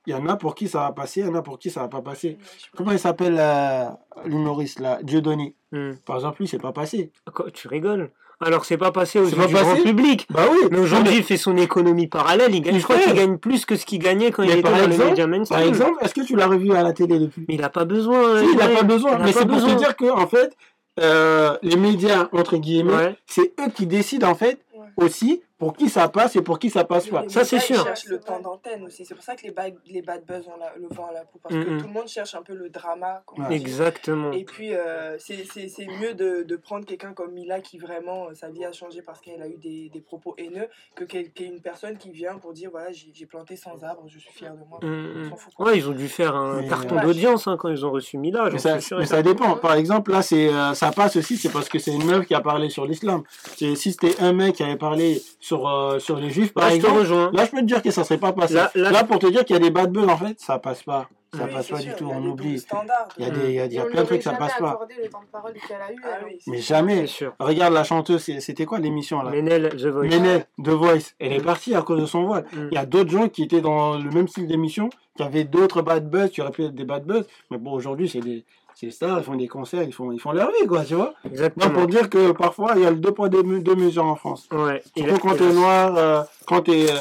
[0.07, 1.69] Il y en a pour qui ça va passer, il y en a pour qui
[1.69, 2.37] ça va pas passer.
[2.75, 3.85] Comment il s'appelle euh,
[4.25, 5.53] l'humoriste là Dieudonné?
[5.71, 5.91] Mm.
[6.05, 7.11] Par exemple, lui, c'est pas passé.
[7.33, 8.09] Quoi, Tu rigoles?
[8.43, 10.25] Alors c'est pas passé aux yeux pas du grand passé public.
[10.31, 12.55] Bah oui, Mais aujourd'hui, il fait son économie parallèle.
[12.55, 14.75] Il gagne, je crois qu'il gagne plus que ce qu'il gagnait quand il était dans
[14.75, 15.67] les exemple- Par mainstream.
[15.67, 17.45] exemple, est-ce que tu l'as revu à la télé depuis?
[17.47, 18.39] Mais il a pas besoin.
[18.39, 18.73] Si, il n'a ouais.
[18.77, 19.11] pas besoin.
[19.11, 20.57] Il a Mais c'est pour te dire que, en fait,
[20.99, 23.15] euh, les médias, entre guillemets, Ouais.
[23.27, 24.59] c'est eux qui décident, en fait,
[24.97, 27.23] aussi, pour qui ça passe et pour qui ça passe pas.
[27.29, 27.83] Ça, c'est médias, ils sûr.
[27.85, 29.05] cherchent le temps d'antenne aussi.
[29.05, 31.23] C'est pour ça que les bad, les bad buzz ont la- le vent à la
[31.23, 31.41] poupe.
[31.43, 33.21] Parce Mm, que tout le monde cherche un peu le drama.
[33.37, 33.55] Ouais.
[33.55, 34.31] Exactement.
[34.31, 38.29] Et puis, euh, c'est c'est- c'est mieux de, de prendre quelqu'un comme Mila qui vraiment,
[38.29, 41.31] euh, sa vie a changé parce qu'elle a eu des, des propos haineux que quel-
[41.31, 44.63] qu'une personne qui vient pour dire voilà, j'ai planté 100 arbres, je suis fier de
[44.67, 44.79] moi.
[44.81, 45.29] Mm, On mm.
[45.29, 45.53] s'en fout.
[45.53, 45.67] quoi.
[45.67, 48.17] Ouais, ils ont dû faire un Mais, carton euh, d'audience hein, quand ils ont reçu
[48.17, 48.49] Mila.
[48.51, 49.55] Mais ça, sûr mais dépend.
[49.57, 52.33] Par exemple, là, c'est, euh, ça passe aussi, c'est parce que c'est une meuf qui
[52.33, 53.23] a parlé sur l'islam.
[53.55, 56.81] Si c'était un mec qui avait parlé sur, euh, sur les juifs, par Là, je
[56.81, 57.29] te rejoins.
[57.33, 58.53] là, je peux te dire que ça serait pas passé.
[58.55, 60.57] Là- Là, là- pour te dire qu'il y a des bad buzz, en fait, ça
[60.59, 61.07] passe pas.
[61.33, 62.61] Ça Oui, passe pas sûr, du tout, on oublie.
[63.17, 64.21] Il y a, des, il y a, il y a Et on plein de trucs,
[64.21, 64.71] ça passe pas.
[64.71, 65.95] accordé le temps de parole qu'elle a eu.
[66.03, 67.07] Ah oui, Mais jamais.
[67.07, 67.33] Sûr.
[67.39, 69.31] Regarde la chanteuse, c'était quoi l'émission là?
[69.31, 70.07] Menel, The Voice.
[70.09, 72.45] Ménel, The Voice, elle est partie à cause de son voile.
[72.51, 72.67] Mm.
[72.71, 75.81] Il y a d'autres gens qui étaient dans le même style d'émission, qui avaient d'autres
[75.81, 77.25] bad buzz, qui auraient pu être des bad buzz.
[77.49, 78.43] Mais bon, aujourd'hui, c'est des,
[78.81, 80.95] c'est des stars, ils font des concerts, ils font, ils font leur vie, quoi, tu
[80.95, 81.13] vois.
[81.23, 81.69] Non, Exactement.
[81.71, 84.49] pour dire que parfois, il y a le deux poids, deux, deux mesures en France.
[84.51, 84.81] Ouais.
[84.95, 86.95] Et Surtout quand tu es noir, euh, quand, t'es, euh,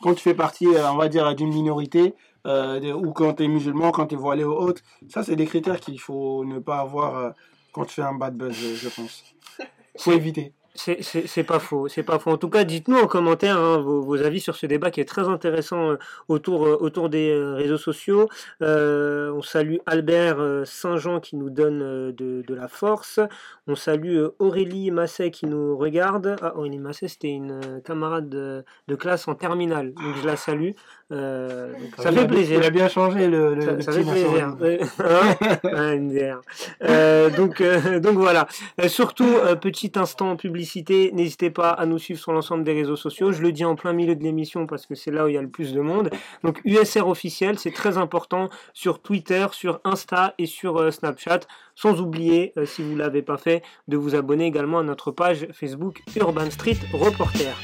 [0.00, 2.14] quand tu fais partie, euh, on va dire, d'une minorité,
[2.46, 4.82] euh, de- ou quand tu es musulman, quand tu es voilé ou autre.
[5.08, 7.32] Ça, c'est des critères qu'il faut ne pas avoir
[7.72, 9.24] quand tu fais un bad buzz, je, je pense.
[9.98, 10.52] faut éviter.
[10.76, 12.30] C'est- pas faux, c'est pas faux.
[12.30, 15.28] En tout cas, dites-nous en commentaire hein, vos, avis sur ce débat qui est très
[15.28, 15.96] intéressant euh,
[16.28, 18.28] autour, euh, autour des euh, réseaux sociaux.
[18.60, 23.20] On salue Albert Saint-Jean qui nous donne de, la force.
[23.66, 26.36] On salue Aurélie Masset qui nous regarde.
[26.40, 30.72] Ah, Aurélie Masset, c'était une camarade de, de classe en terminale, donc je la salue.
[31.12, 32.58] Euh, donc ça fait plaisir.
[32.58, 34.56] Il a bien changé le, le, Ça, le ça petit fait plaisir.
[36.82, 38.46] Euh, donc, euh, donc voilà.
[38.80, 42.96] Euh, surtout, euh, petit instant publicité, n'hésitez pas à nous suivre sur l'ensemble des réseaux
[42.96, 43.32] sociaux.
[43.32, 45.38] Je le dis en plein milieu de l'émission parce que c'est là où il y
[45.38, 46.10] a le plus de monde.
[46.44, 51.40] Donc USR officiel, c'est très important sur Twitter, sur Insta et sur Snapchat.
[51.74, 55.46] Sans oublier, si vous ne l'avez pas fait, de vous abonner également à notre page
[55.52, 57.54] Facebook Urban Street Reporter.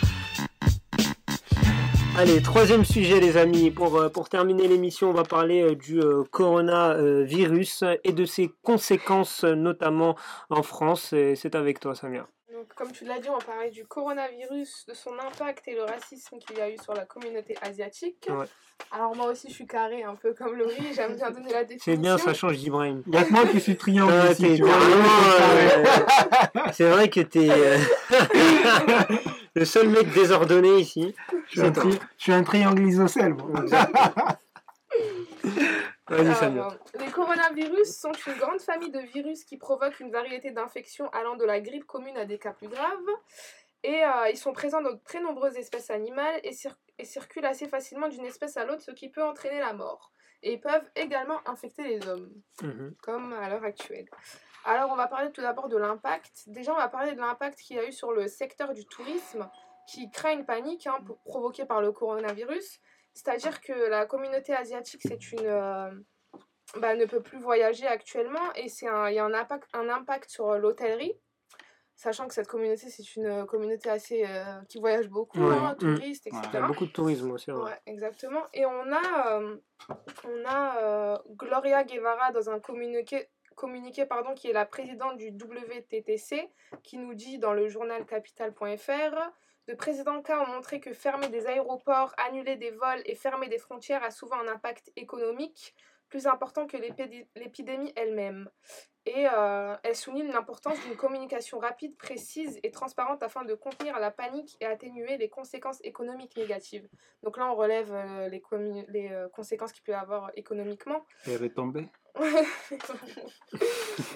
[2.18, 3.70] Allez, troisième sujet les amis.
[3.70, 8.50] Pour, euh, pour terminer l'émission, on va parler euh, du euh, coronavirus et de ses
[8.62, 10.16] conséquences, notamment
[10.50, 11.12] en France.
[11.14, 12.26] Et C'est avec toi, Samia.
[12.52, 15.82] Donc, comme tu l'as dit, on va parler du coronavirus, de son impact et le
[15.84, 18.28] racisme qu'il y a eu sur la communauté asiatique.
[18.28, 18.44] Ouais.
[18.90, 21.92] Alors moi aussi, je suis carré, un peu comme Laurie, j'aime bien donner la définition.
[21.92, 23.02] C'est bien, ça change d'Ibrahim.
[23.06, 24.76] Il y a que moi qui suis triangle Ah, ici, t'es- tu vois.
[24.76, 25.08] vraiment,
[25.40, 27.78] euh, c'est vrai que t'es euh,
[29.54, 31.14] le seul mec désordonné ici.
[31.48, 33.34] Je suis un, tri- je suis un triangle isocèle.
[36.06, 41.36] Alors, les coronavirus sont une grande famille de virus qui provoquent une variété d'infections allant
[41.36, 42.98] de la grippe commune à des cas plus graves.
[43.84, 47.46] Et euh, ils sont présents dans de très nombreuses espèces animales et, cir- et circulent
[47.46, 50.12] assez facilement d'une espèce à l'autre, ce qui peut entraîner la mort.
[50.42, 52.30] Et peuvent également infecter les hommes,
[52.62, 52.94] Mhm.
[53.02, 54.08] comme à l'heure actuelle.
[54.64, 56.44] Alors on va parler tout d'abord de l'impact.
[56.48, 59.48] Déjà on va parler de l'impact qu'il y a eu sur le secteur du tourisme
[59.88, 62.80] qui crée une panique hein, provoquée par le coronavirus.
[63.14, 65.90] C'est-à-dire que la communauté asiatique, c'est une, euh,
[66.76, 68.84] bah, ne peut plus voyager actuellement et il
[69.14, 71.18] y a un impact, un impact sur l'hôtellerie.
[72.02, 75.76] Sachant que cette communauté, c'est une euh, communauté assez euh, qui voyage beaucoup, Ouais, hein,
[75.80, 75.94] mm.
[75.98, 76.42] touristes, etc.
[76.48, 77.30] Il y a beaucoup de tourisme.
[77.30, 78.42] Ouais, exactement.
[78.52, 79.56] Et on a, euh,
[80.24, 85.28] on a euh, Gloria Guevara dans un communiqué, communiqué pardon, qui est la présidente du
[85.28, 86.50] WTTC,
[86.82, 89.30] qui nous dit dans le journal capital.fr
[89.68, 93.58] de précédents cas ont montré que fermer des aéroports, annuler des vols et fermer des
[93.58, 95.76] frontières a souvent un impact économique
[96.08, 98.50] plus important que l'épidé- l'épidémie elle-même.
[99.04, 104.12] Et euh, elle souligne l'importance d'une communication rapide, précise et transparente afin de contenir la
[104.12, 106.88] panique et atténuer les conséquences économiques négatives.
[107.24, 111.04] Donc là, on relève euh, les, euh, conséquences qu'il peut y avoir économiquement.
[111.26, 111.88] Est tombée.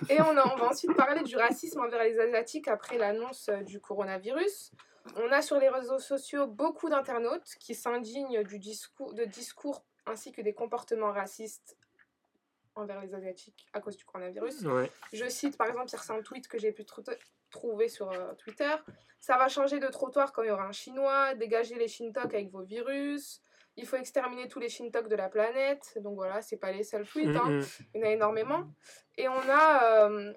[0.08, 3.80] Et on, a- on va ensuite parler du racisme envers les Asiatiques après l'annonce du
[3.80, 4.70] coronavirus.
[5.16, 10.30] On a sur les réseaux sociaux beaucoup d'internautes qui s'indignent du discours, de discours ainsi
[10.32, 11.76] que des comportements racistes
[12.76, 14.62] envers les Asiatiques à cause du coronavirus.
[14.62, 14.90] Ouais.
[15.12, 17.16] Je cite par exemple, c'est un tweet que j'ai pu tr-
[17.50, 18.74] trouver sur euh, Twitter.
[19.18, 21.34] Ça va changer de trottoir quand il y aura un Chinois.
[21.34, 23.40] Dégagez les Shintok avec vos virus.
[23.76, 25.98] Il faut exterminer tous les Shintok de la planète.
[26.00, 27.36] Donc voilà, c'est pas les seuls tweets.
[27.36, 27.60] Hein.
[27.94, 28.70] Il y en a énormément.
[29.18, 30.32] Et on a, euh,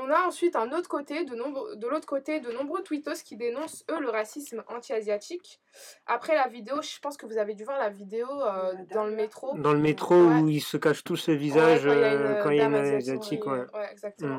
[0.00, 3.36] on a ensuite un autre côté, de, nombre- de l'autre côté, de nombreux tweetos qui
[3.36, 5.60] dénoncent, eux, le racisme anti-asiatique.
[6.06, 9.12] Après la vidéo, je pense que vous avez dû voir la vidéo euh, dans le
[9.12, 9.56] métro.
[9.58, 10.40] Dans le métro Ouais.
[10.40, 12.88] où ils se cachent tous le visage Ouais, quand il y a une, euh, euh,
[12.90, 13.46] une asiatique.
[13.46, 13.60] Ouais.
[13.74, 14.36] ouais, exactement.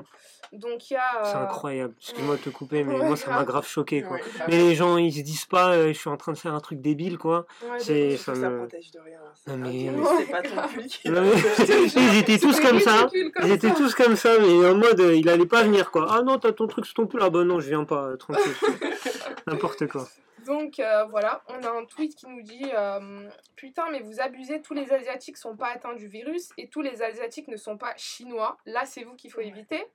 [0.51, 0.57] Mm.
[0.59, 1.23] Donc il y a...
[1.23, 1.95] C'est incroyable.
[1.99, 3.65] Excuse-moi de te couper, mais moi ça m'a grave.
[3.65, 4.17] choqué quoi.
[4.17, 6.53] Ouais, Mais les gens ils se disent pas euh, je suis en train de faire
[6.53, 7.47] un truc débile quoi.
[7.79, 9.19] C'est- ça ça me- protège de rien.
[9.47, 9.89] Non, mais-
[10.19, 11.01] c'est pas ton public.
[11.05, 13.07] Ils étaient tous comme ça.
[13.43, 16.07] Ils étaient tous comme ça, mais en mode il allait pas venir quoi.
[16.09, 17.21] Ah non, t'as ton truc sur ton pull.
[17.21, 18.53] Ah bah non, je viens pas, euh, tranquille.
[19.47, 20.07] N'importe quoi.
[20.45, 24.61] Donc euh, voilà, on a un tweet qui nous dit euh, Putain, mais vous abusez,
[24.61, 27.93] tous les Asiatiques sont pas atteints du virus et tous les Asiatiques ne sont pas
[27.97, 28.57] chinois.
[28.65, 29.85] Là, c'est vous qu'il faut éviter.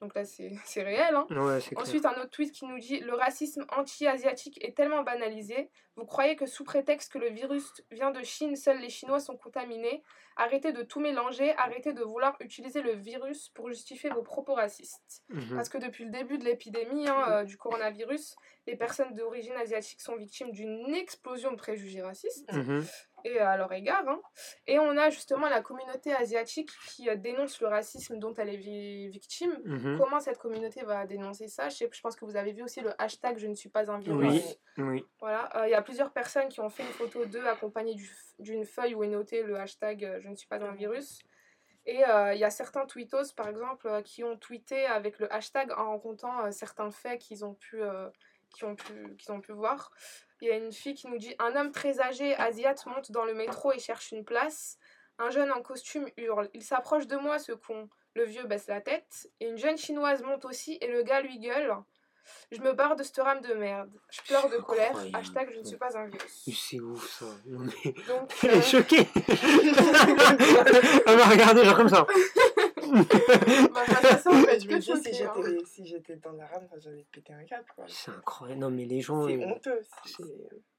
[0.00, 0.24] Donc là,
[0.64, 1.14] c'est réel.
[1.14, 1.26] Hein.
[1.30, 1.82] Ouais, c'est clair.
[1.82, 5.70] Ensuite, un autre tweet qui nous dit Le racisme anti-asiatique est tellement banalisé.
[5.96, 9.36] Vous croyez que sous prétexte que le virus vient de Chine, seuls les Chinois sont
[9.36, 10.02] contaminés
[10.36, 15.22] Arrêtez de tout mélanger, arrêtez de vouloir utiliser le virus pour justifier vos propos racistes.
[15.28, 15.54] Mhm.
[15.54, 18.36] Parce que depuis le début de l'épidémie hein, euh, du coronavirus,
[18.66, 22.86] les personnes d'origine asiatique sont victimes d'une explosion de préjugés racistes Mhm.
[23.24, 24.06] Et à leur égard.
[24.08, 24.20] hein.
[24.66, 28.56] Et on a justement la communauté asiatique qui euh, dénonce le racisme dont elle est
[28.56, 29.56] vi- victime.
[29.64, 29.98] Mhm.
[29.98, 31.68] Comment cette communauté va dénoncer ça?
[31.68, 33.90] Je, sais- je pense que vous avez vu aussi le hashtag Je ne suis pas
[33.90, 34.58] un virus.
[34.78, 35.04] Oui, oui.
[35.20, 38.10] Voilà, euh, il y a plusieurs personnes qui ont fait une photo d'eux accompagnée du-
[38.38, 41.20] d'une feuille où est noté le hashtag euh, Je ne suis pas un virus.
[41.86, 45.72] Et euh, il y a certains tweetos, par exemple, qui ont tweeté avec le hashtag
[45.72, 47.82] en rencontrant euh, certains faits qu'ils ont, pu,
[48.50, 49.90] euh, qui ont, pu, qu'ils ont pu voir.
[50.40, 53.24] Il y a une fille qui nous dit Un homme très âgé, asiate, monte dans
[53.24, 54.78] le métro et cherche une place.
[55.18, 57.88] Un jeune en costume hurle Il s'approche de moi, ce con.
[58.14, 59.30] Le vieux baisse la tête.
[59.40, 61.74] Et une jeune chinoise monte aussi et le gars lui gueule
[62.50, 63.90] Je me barre de cette rame de merde.
[64.10, 64.88] Je pleure de colère.
[64.88, 65.16] Incroyable.
[65.16, 66.06] Hashtag Je ne suis pas un.
[66.06, 66.18] Mais
[66.54, 67.26] C'est ouf ça.
[67.46, 69.06] Non, mais- Donc, Elle euh, est choquée.
[71.06, 72.06] Elle m'a regardé genre comme ça.
[73.74, 73.84] bah,
[74.58, 77.64] je me dis, si j'étais si j'étais dans la rame, j'allais péter un câble.
[77.74, 77.84] quoi.
[77.88, 78.60] C'est incroyable.
[78.60, 79.80] Non mais les gens, C'est euh, honteux.
[80.04, 80.22] c'est-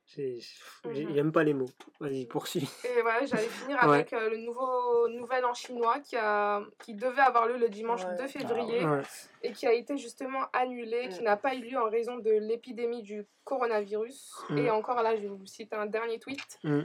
[0.05, 0.39] c'est-
[0.85, 1.13] Mhm.
[1.15, 1.69] j'aime pas les mots.
[2.01, 2.67] Vas-y, poursuis.
[2.83, 3.93] Et voilà, j'allais finir Ouais.
[3.95, 8.03] avec euh, le nouveau nouvel an chinois qui, a, qui devait avoir lieu le dimanche
[8.03, 8.17] Ouais.
[8.17, 9.01] 2 février Ouais.
[9.41, 11.23] et qui a été justement annulé, qui Mm.
[11.23, 14.33] n'a pas eu lieu en raison de l'épidémie du coronavirus.
[14.49, 14.57] Mm.
[14.57, 16.59] Et encore là, je vais vous citer un dernier tweet.
[16.65, 16.81] Mm.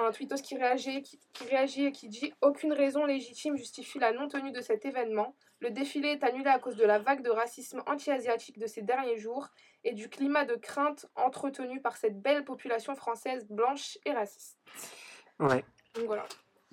[0.00, 4.12] Un tweetos qui réagit, qui, qui réagit et qui dit Aucune raison légitime justifie la
[4.12, 5.34] non-tenue de cet événement.
[5.60, 9.18] Le défilé est annulé à cause de la vague de racisme anti-asiatique de ces derniers
[9.18, 9.48] jours
[9.84, 14.56] et du climat de crainte entretenu par cette belle population française blanche et raciste.
[15.38, 15.64] Ouais.
[15.94, 16.24] Donc voilà.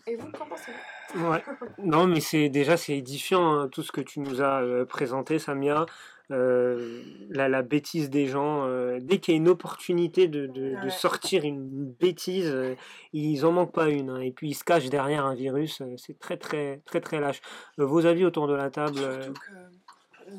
[0.05, 1.29] Et vous, qu'en pensez-vous?
[1.29, 1.43] Ouais.
[1.79, 5.37] Non, mais c'est déjà c'est édifiant hein, tout ce que tu nous as euh, présenté,
[5.37, 5.85] Samia.
[6.31, 8.65] Euh, la, la bêtise des gens.
[8.65, 12.75] euh, dès qu'il y a une opportunité de, de, sortir une bêtise, euh,
[13.13, 14.09] ils en manquent pas une.
[14.09, 14.19] hein.
[14.19, 15.81] et puis ils se cachent derrière un virus.
[15.95, 17.41] c'est très très très très lâche.
[17.77, 19.76] Vos avis autour de la table Surtout que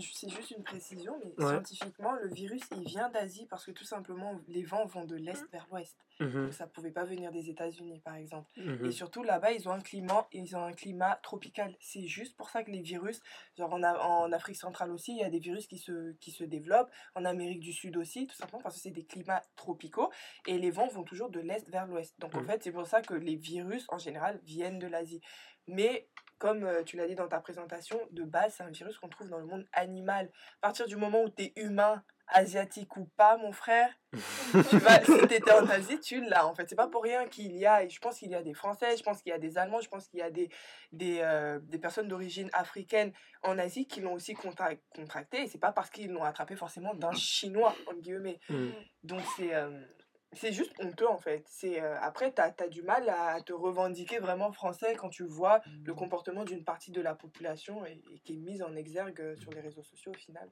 [0.01, 1.53] c'est juste une précision, mais Ouais.
[1.53, 5.45] scientifiquement, le virus il vient d'Asie parce que tout simplement les vents vont de l'est
[5.53, 5.97] vers l'ouest.
[6.20, 8.51] Donc ça pouvait pas venir des États-Unis par exemple.
[8.57, 8.86] mhm.
[8.86, 11.76] Et surtout là-bas, ils ont un climat, ils ont un climat tropical.
[11.80, 13.20] C'est juste pour ça que les virus,
[13.57, 16.91] genre en, Afrique centrale aussi, il y a des virus qui se, qui se développent,
[17.14, 20.11] en Amérique du Sud aussi, tout simplement parce que c'est des climats tropicaux
[20.47, 22.18] et les vents vont toujours de l'est vers l'ouest.
[22.18, 25.20] Donc en fait, c'est pour ça que les virus en général viennent de l'Asie.
[25.68, 26.09] Mais
[26.39, 29.28] comme euh, tu l'as dit dans ta présentation, de base, c'est un virus qu'on trouve
[29.28, 30.30] dans le monde animal.
[30.62, 35.03] À partir du moment où tu es humain asiatique ou pas, mon frère, tu vas,
[35.05, 36.68] si t'étais en Asie, tu l'as en fait.
[36.68, 38.97] C'est pas pour rien qu'il y a, et je pense qu'il y a des Français,
[38.97, 40.51] je pense qu'il y a des Allemands, je pense qu'il y a des,
[40.93, 43.12] des, euh, des personnes d'origine africaine
[43.43, 46.95] en Asie qui l'ont aussi contra- contracté, et c'est pas parce qu'ils l'ont attrapé forcément
[46.95, 48.41] d'un Chinois, entre guillemets.
[48.51, 48.68] Mm.
[49.05, 49.70] Donc c'est euh,
[50.33, 51.45] c'est juste honteux en fait.
[51.47, 55.61] C'est euh, après tu as, du mal à te revendiquer vraiment français quand tu vois
[55.85, 59.37] le comportement d'une partie de la population et, et qui est mise en exergue euh,
[59.37, 60.49] sur les réseaux sociaux au final.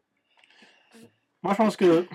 [1.43, 2.07] Moi, je pense que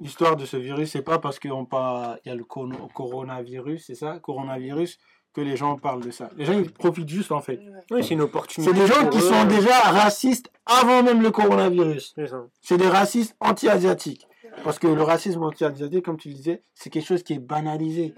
[0.00, 4.98] l'histoire de ce virus, c'est pas parce qu'il y a le coronavirus, c'est ça, coronavirus,
[5.32, 6.30] que les gens parlent de ça.
[6.36, 7.60] Les gens, ils profitent juste, en fait.
[7.90, 8.72] Oui, c'est une opportunité.
[8.72, 9.20] C'est des gens qui eux.
[9.20, 12.14] sont déjà racistes avant même le coronavirus.
[12.60, 14.28] C'est des racistes anti-asiatiques.
[14.62, 18.14] Parce que le racisme anti-asiatique, comme tu le disais, c'est quelque chose qui est banalisé.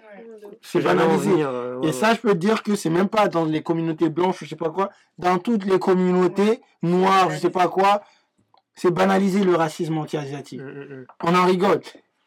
[0.63, 1.31] C'est banalisé.
[1.31, 3.63] venir, euh, ouais, Et ça, je peux te dire que c'est même pas dans les
[3.63, 8.03] communautés blanches, je sais pas quoi, dans toutes les communautés noires, je sais pas quoi,
[8.75, 10.61] c'est banaliser le racisme anti-asiatique.
[10.61, 11.07] Mm, mm, mm.
[11.25, 11.81] On en rigole.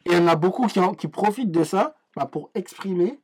[0.06, 3.20] Et il y en a beaucoup qui, en- qui profitent de ça bah, pour exprimer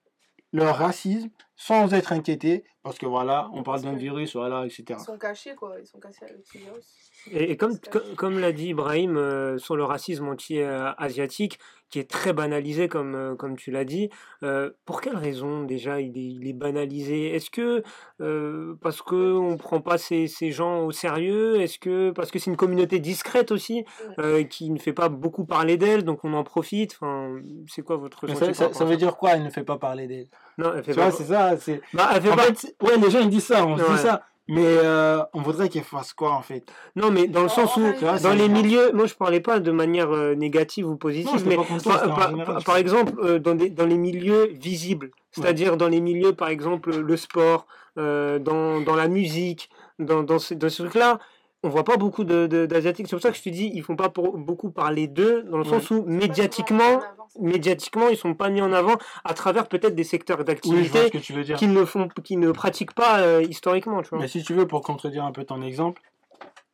[0.53, 4.85] leur racisme sans être inquiétés, parce que voilà, on parle d'un virus, voilà, etc.
[4.91, 5.75] Ils sont cachés, quoi.
[5.81, 6.85] Ils sont cachés avec ce virus.
[7.33, 7.77] Et, et comme,
[8.17, 13.35] comme l'a dit Ibrahim euh, sur le racisme anti-asiatique, qui est très banalisé, comme, euh,
[13.37, 14.11] comme tu l'as dit,
[14.43, 17.35] euh, pour quelle raison déjà il est, il est banalisé?
[17.35, 17.83] Est-ce que
[18.21, 21.61] euh, parce qu'on ne prend pas ces, ces gens au sérieux?
[21.61, 23.85] Est-ce que parce que c'est une communauté discrète aussi,
[24.19, 26.97] euh, qui ne fait pas beaucoup parler d'elle, donc on en profite?
[27.01, 30.07] Enfin, C'est quoi votre ressenti ça, ça- veut dire quoi Il ne fait pas parler
[30.07, 30.29] d'elle?
[30.59, 31.09] Non, elle fait Tu pas.
[31.11, 31.57] vois, c'est ça.
[31.59, 33.83] c'est- Bah, elle fait En pas- fait, ouais, les gens ils disent ça, on se
[33.83, 33.89] Ouais.
[33.97, 34.23] dit ça.
[34.49, 36.65] Mais euh, on voudrait qu'ils fassent quoi en fait?
[36.95, 39.41] Non, mais dans le En- sens en où, vois, dans les milieux, moi je parlais
[39.41, 43.87] pas de manière euh, négative ou positive, mais par, général, exemple, euh, dans, des, dans
[43.87, 47.67] les milieux visibles, c'est-à-dire dans les milieux, par exemple, le sport,
[47.99, 51.19] euh, dans, dans la musique, dans, dans ce, dans ce truc-là,
[51.63, 53.07] on voit pas beaucoup de- de- d'Asiatiques.
[53.09, 55.59] C'est pour ça que je te dis, ils font pas pour- beaucoup parler d'eux, dans
[55.59, 55.71] le Ouais.
[55.71, 57.01] sens où médiatiquement,
[57.41, 58.95] médiatiquement, ils sont pas mis en avant
[59.25, 61.57] à travers peut-être des secteurs Oui, d'activité ce que tu veux dire.
[61.57, 64.19] qu'ils ne font, qu'ils ne pratiquent pas euh, historiquement, tu vois.
[64.21, 66.03] Mais si tu veux, pour contredire un peu ton exemple,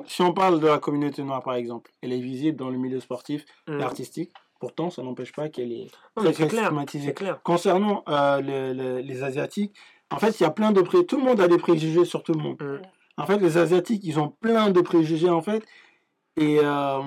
[0.07, 3.01] si on parle de la communauté noire par exemple, elle est visible dans le milieu
[3.01, 3.81] sportif Mm.
[3.81, 4.33] et artistique.
[4.61, 7.15] Pourtant, ça n'empêche pas qu'elle est très clair, stigmatisée.
[7.43, 9.75] Concernant euh, le- le- les Asiatiques,
[10.13, 11.05] en fait, il y a plein de pré...
[11.05, 12.57] Tout le monde a des préjugés sur tout le monde.
[12.61, 12.81] Mm.
[13.19, 15.63] En fait, les Asiatiques, ils ont plein de préjugés, en fait,
[16.37, 17.01] et euh,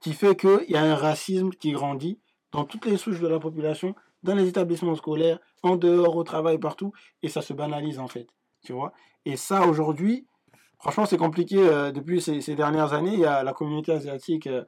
[0.00, 2.18] qui fait qu'il y a un racisme qui grandit
[2.52, 6.58] dans toutes les souches de la population, dans les établissements scolaires, en dehors, au travail,
[6.58, 8.28] partout, et ça se banalise, en fait.
[8.64, 8.92] Tu vois
[9.24, 10.26] Et ça, aujourd'hui,
[10.78, 11.56] franchement, c'est compliqué.
[11.58, 14.62] euh, depuis ces, ces dernières années, il y a la communauté asiatique, euh,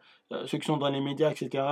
[0.46, 1.62] ceux qui sont dans les médias, etc.,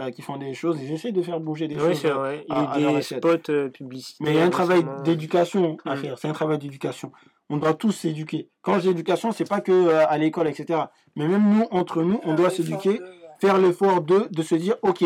[0.00, 2.00] euh, qui font des choses, ils essaient de faire bouger des Oui, choses.
[2.00, 2.44] c'est vrai.
[2.48, 4.26] Il y a des spots publicitaires.
[4.26, 5.98] Mais il y a un travail d'éducation à Mm.
[5.98, 6.18] faire.
[6.18, 7.12] C'est un travail d'éducation.
[7.52, 8.48] On doit tous s'éduquer.
[8.62, 10.84] Quand j'ai éducation, c'est pas que euh, à l'école, etc.
[11.16, 12.98] Mais même nous, entre nous, on doit s'éduquer,
[13.42, 15.04] faire l'effort de, de se dire, ok,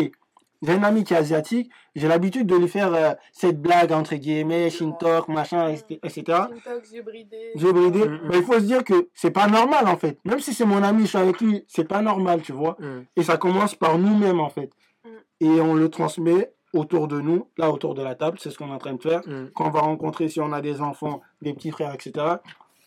[0.61, 4.15] j'ai un ami qui est asiatique, j'ai l'habitude de lui faire euh, cette blague entre
[4.15, 6.23] guillemets, shintok, machin, etc.
[6.27, 8.07] Intox, yeux bridés.
[8.07, 8.19] Mm, mm.
[8.29, 10.17] Mais il faut se dire que c'est pas normal en fait.
[10.23, 12.77] Même si c'est mon ami, je suis avec lui, c'est pas normal, tu vois.
[12.79, 13.05] Mm.
[13.17, 14.71] Et ça commence par nous-mêmes en fait.
[15.03, 15.09] Mm.
[15.41, 18.67] Et on le transmet autour de nous, là autour de la table, c'est ce qu'on
[18.69, 19.21] est en train de faire.
[19.27, 19.51] Mm.
[19.55, 22.35] Quand on va rencontrer, si on a des enfants, des petits frères, etc.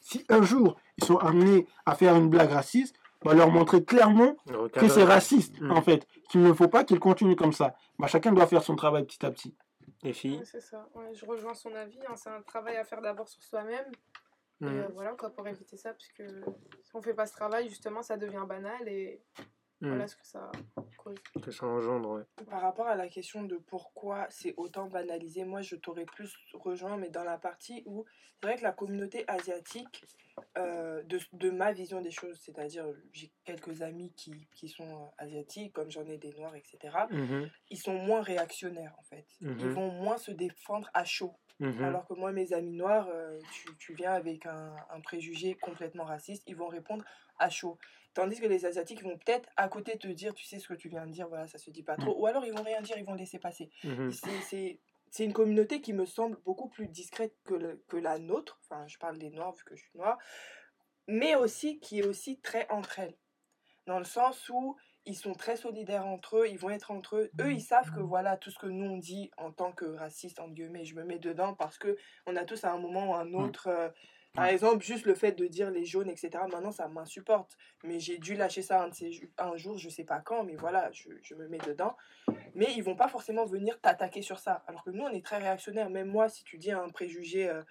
[0.00, 3.84] Si un jour ils sont amenés à faire une blague raciste, on va leur montrer
[3.84, 4.34] clairement
[4.72, 5.70] que c'est raciste Mm.
[5.72, 6.06] en fait.
[6.30, 7.74] Qu'il ne faut pas qu'ils continuent comme ça.
[7.98, 9.54] Bah, chacun doit faire son travail petit à petit.
[10.02, 10.38] Les filles.
[10.38, 10.88] Ouais, c'est ça.
[10.94, 11.98] Ouais, je rejoins son avis.
[12.08, 12.14] hein.
[12.16, 13.84] C'est un travail à faire d'abord sur soi-même.
[14.62, 14.68] Et Mm.
[14.68, 16.22] euh, voilà, quoi, pour éviter ça, parce que
[16.84, 19.20] si on fait pas ce travail, justement, ça devient banal et
[19.80, 20.50] Voilà ce que ça
[20.98, 21.16] cause.
[21.42, 22.44] Que ça engendre, ouais.
[22.50, 26.96] Par rapport à la question de pourquoi c'est autant banalisé, moi je t'aurais plus rejoint,
[26.98, 28.04] mais dans la partie où
[28.40, 30.04] c'est vrai que la communauté asiatique,
[30.58, 35.06] euh, de, de ma vision des choses, c'est-à-dire j'ai quelques amis qui, qui sont euh,
[35.18, 37.50] asiatiques, comme j'en ai des noirs, etc., Mhm.
[37.70, 39.26] ils sont moins réactionnaires en fait.
[39.40, 39.72] Ils Mhm.
[39.72, 41.34] vont moins se défendre à chaud.
[41.84, 46.04] Alors que moi, mes amis noirs, euh, tu, tu viens avec un, un préjugé complètement
[46.04, 47.04] raciste, ils vont répondre
[47.38, 47.76] à chaud.
[48.14, 50.88] Tandis que les Asiatiques vont peut-être à côté te dire, tu sais ce que tu
[50.88, 52.20] viens de dire, voilà, ça se dit pas trop.
[52.20, 53.70] Ou alors ils vont rien dire, ils vont laisser passer.
[53.84, 54.10] Mhm.
[54.10, 54.80] C'est-
[55.24, 58.60] une communauté qui me semble beaucoup plus discrète que, le- que la nôtre.
[58.64, 60.18] Enfin, je parle des noirs vu que je suis noire.
[61.08, 63.16] Mais aussi qui est aussi très entre elles.
[63.86, 67.30] Dans le sens où ils sont très solidaires entre eux, ils vont être entre eux.
[67.40, 70.38] Eux, ils savent que voilà, tout ce que nous on dit en tant que racistes,
[70.38, 71.96] entre guillemets, je me mets dedans parce que
[72.26, 73.66] on a tous à un moment ou un autre.
[73.68, 73.88] euh,
[74.34, 76.30] par exemple, juste le fait de dire les jaunes, etc.
[76.50, 77.56] Maintenant, ça m'insupporte.
[77.82, 78.88] Mais j'ai dû lâcher ça
[79.38, 81.96] un, jour, je sais pas quand, mais voilà, je, je me mets dedans.
[82.54, 84.62] Mais ils vont pas forcément venir t'attaquer sur ça.
[84.66, 85.90] Alors que nous, on est très réactionnaires.
[85.90, 87.62] Même moi, si tu dis un préjugé euh,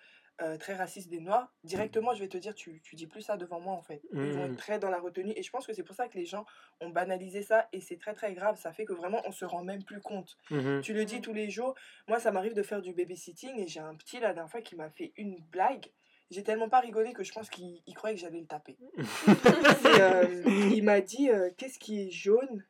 [0.42, 3.36] euh, très raciste des Noirs, directement, je vais te dire, tu, tu dis plus ça
[3.38, 4.02] devant moi, en fait.
[4.14, 4.52] Ils vont Mhm.
[4.54, 5.34] être très dans la retenue.
[5.36, 6.46] Et je pense que c'est pour ça que les gens
[6.82, 7.68] ont banalisé ça.
[7.72, 8.58] Et c'est très, très grave.
[8.58, 10.38] Ça fait que vraiment, on se rend même plus compte.
[10.52, 10.82] Mhm.
[10.82, 11.76] Tu le dis tous les jours.
[12.08, 13.60] Moi, ça m'arrive de faire du babysitting.
[13.60, 15.90] Et j'ai un petit, la dernière fois, qui m'a fait une blague.
[16.32, 18.78] J'ai tellement pas rigolé que je pense qu'il il croyait que j'allais le taper.
[20.00, 22.64] Euh, il m'a dit euh, qu'est-ce qui est jaune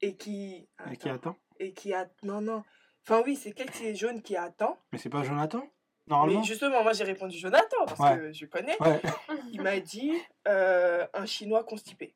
[0.00, 0.66] et qui.
[0.90, 2.08] Et qui attend Et qui a.
[2.22, 2.64] Non, non.
[3.04, 4.78] Enfin, oui, c'est qu'est-ce qui est jaune qui attend.
[4.92, 5.62] Mais c'est pas Jonathan
[6.08, 8.16] Normalement Mais justement, moi j'ai répondu Jonathan parce Ouais.
[8.16, 8.76] que je connais.
[8.80, 9.00] Ouais.
[9.52, 10.12] Il m'a dit
[10.48, 12.14] euh, un chinois constipé.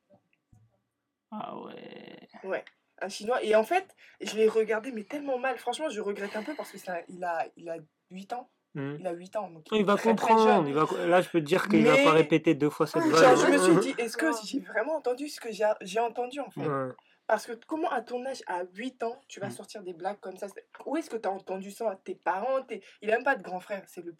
[1.31, 2.29] Ah ouais.
[2.45, 2.65] Ouais,
[3.01, 3.43] un chinois.
[3.45, 5.57] Et en fait, je l'ai regardé, mais tellement mal.
[5.59, 7.77] Franchement, je regrette un peu parce que ça, il, a, il a
[8.11, 8.49] 8 ans.
[8.77, 8.97] Mhm.
[9.01, 9.51] Il a 8 ans.
[9.51, 10.65] Donc Il va très, très comprendre.
[10.65, 10.67] jeune.
[10.69, 10.87] Il va...
[11.07, 13.37] Là, je peux te dire qu'il va Mais- pas répéter deux fois cette Genre, vanne.
[13.37, 13.81] je me suis hein.
[13.81, 15.49] dit, est-ce que j'ai vraiment entendu ce que
[15.81, 16.61] j'ai entendu en fait?
[16.67, 16.93] Ouais.
[17.27, 19.51] Parce que comment à ton âge, à 8 ans, tu vas Mm.
[19.51, 20.47] sortir des blagues comme ça?
[20.85, 21.99] Où est-ce que tu as entendu ça?
[22.05, 24.15] Tes parents t'es- Il a même pas de grand frère, c'est le-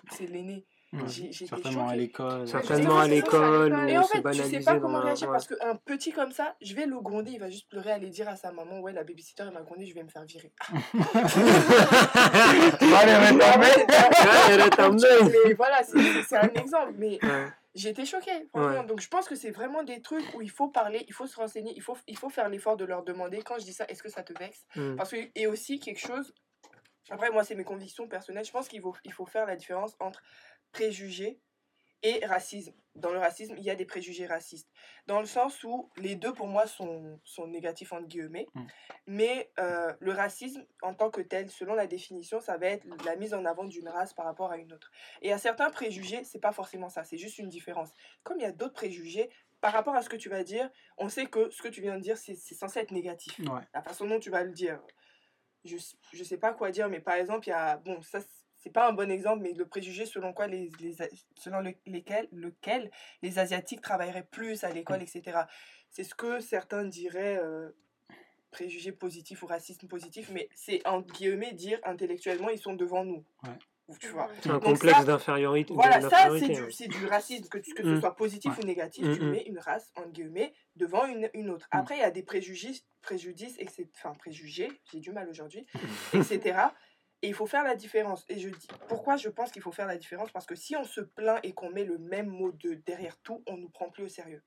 [0.97, 1.33] Mm.
[1.33, 2.49] Certainement à l'école.
[2.49, 3.89] Certainement à l'école.
[3.89, 5.35] Et en fait, tu sais pas comment réagir ouais.
[5.35, 8.29] parce qu'un petit comme ça, je vais le gronder, il va juste pleurer, aller dire
[8.29, 10.53] à sa maman Ouais, la babysitter elle m'a grondé, je vais me faire virer.
[12.81, 16.93] Maintenant, mais- voilà, c'est un exemple.
[16.97, 17.47] Mais Ouais.
[17.75, 18.81] j'ai été choquée, franchement.
[18.81, 18.87] Ouais.
[18.87, 21.37] Donc je pense que c'est vraiment des trucs où il faut parler, il faut se
[21.37, 24.03] renseigner, il faut, il faut faire l'effort de leur demander quand je dis ça, est-ce
[24.03, 24.65] que ça te vexe?
[24.77, 24.97] Mhm.
[24.97, 26.33] Parce que, et aussi quelque chose,
[27.11, 29.95] après moi c'est mes convictions personnelles, je pense qu'il faut, il faut faire la différence
[30.01, 30.21] entre
[30.73, 31.41] préjugés
[32.03, 32.75] et racisme.
[32.95, 34.71] Dans le racisme, il y a des préjugés racistes.
[35.07, 38.67] Dans le sens où les deux pour moi sont, sont négatifs entre guillemets, Mm.
[39.07, 43.17] mais euh, le racisme en tant que tel, selon la définition, ça va être la
[43.17, 44.91] mise en avant d'une race par rapport à une autre.
[45.21, 47.91] Et à certains préjugés, c'est pas forcément ça, c'est juste une différence.
[48.23, 49.29] Comme il y a d'autres préjugés,
[49.61, 51.97] par rapport à ce que tu vas dire, on sait que ce que tu viens
[51.97, 53.39] de dire, c'est censé être négatif.
[53.41, 53.63] Ouais.
[53.75, 54.81] La façon dont tu vas le dire.
[55.65, 55.77] Je,
[56.13, 57.79] je sais pas quoi dire, mais par exemple, il y a.
[57.79, 58.21] Bon, ça,
[58.59, 60.97] c'est pas un bon exemple, mais le préjugé selon quoi les, les
[61.39, 62.91] selon le- lesquels, lequel
[63.23, 65.41] les Asiatiques travailleraient plus à l'école, etc.
[65.91, 67.39] C'est ce que certains diraient.
[67.39, 67.71] euh,
[68.53, 73.23] préjugé positif ou racisme positif, mais c'est en guillemets dire intellectuellement ils sont devant nous.
[73.43, 73.51] Ouais.
[74.01, 74.31] Tu vois.
[74.41, 75.75] C'est un Donc complexe ça, d'infériorité.
[75.75, 78.01] Voilà, ça d'infériorité, c'est du, c'est du racisme, que, tu- que ce Mm.
[78.01, 78.65] soit positif Ouais.
[78.65, 79.31] ou négatif, Mm, tu mm.
[79.31, 81.69] mets une race, en guillemets, devant une, une autre.
[81.71, 83.87] Après, il y a des préjugés, préjudices, etc.
[83.97, 85.67] Enfin, préjugés, j'ai du mal aujourd'hui,
[86.15, 86.59] etc.
[87.27, 88.25] Et il faut faire la différence.
[88.29, 90.31] Et je dis, pourquoi je pense qu'il faut faire la différence?
[90.31, 93.43] Parce que si on se plaint et qu'on met le même mot de derrière tout,
[93.49, 94.43] on nous prend plus au sérieux.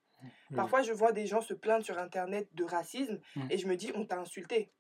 [0.52, 0.56] Mm.
[0.56, 3.48] Parfois, je vois des gens se plaindre sur Internet de racisme Mm.
[3.50, 4.72] et je me dis, on t'a insulté.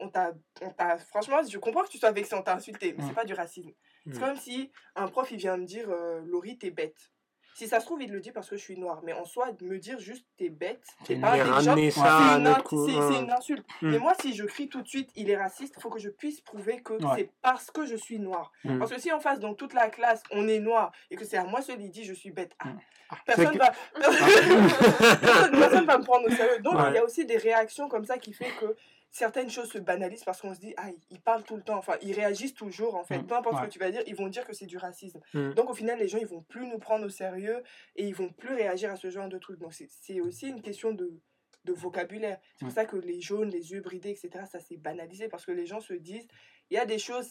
[0.00, 0.32] On t'a,
[0.62, 3.06] on t'a, franchement, je comprends que tu sois vexé, on t'a insulté, mais Mm.
[3.08, 3.70] c'est pas du racisme.
[4.06, 4.20] C'est Mm.
[4.20, 7.12] comme si un prof, il vient me dire, euh, Laurie, t'es bête.
[7.58, 9.00] Si ça se trouve, il le dit parce que je suis noire.
[9.02, 11.40] Mais en soi, me dire juste, t'es bête, C'est t'es une- pas Et
[11.90, 13.66] c'est une, in- insulte.
[13.82, 13.90] Mm.
[13.90, 16.08] Mais moi, si je crie tout de suite, il est raciste, il faut que je
[16.08, 17.10] puisse prouver que Ouais.
[17.16, 18.52] c'est parce que je suis noire.
[18.62, 18.78] Mm.
[18.78, 21.36] Parce que si en face, dans toute la classe, on est noir et que c'est
[21.36, 22.78] à moi celui qui dit je suis bête, ah, Mm.
[23.26, 23.72] personne, C'est va,
[25.20, 26.60] personne, personne va me prendre au sérieux.
[26.60, 26.90] Donc, Ouais.
[26.90, 28.76] il y a aussi des réactions comme ça qui fait que
[29.10, 31.96] certaines choses se banalisent parce qu'on se dit, ah, ils parlent tout le temps, enfin,
[32.02, 33.18] ils réagissent toujours, en fait.
[33.18, 33.26] Mm.
[33.26, 35.20] Peu importe ce que tu vas dire, ils vont dire que c'est du racisme.
[35.34, 35.52] Mm.
[35.54, 37.62] Donc, au final, les gens, ils vont plus nous prendre au sérieux
[37.96, 39.58] et ils vont plus réagir à ce genre de trucs.
[39.58, 41.12] Donc, c'est- aussi une question de
[41.64, 42.38] de vocabulaire.
[42.54, 42.74] C'est pour Mm.
[42.76, 45.80] ça que les jaunes, les yeux bridés, etc., ça s'est banalisé parce que les gens
[45.80, 46.26] se disent,
[46.70, 47.28] il y a des choses,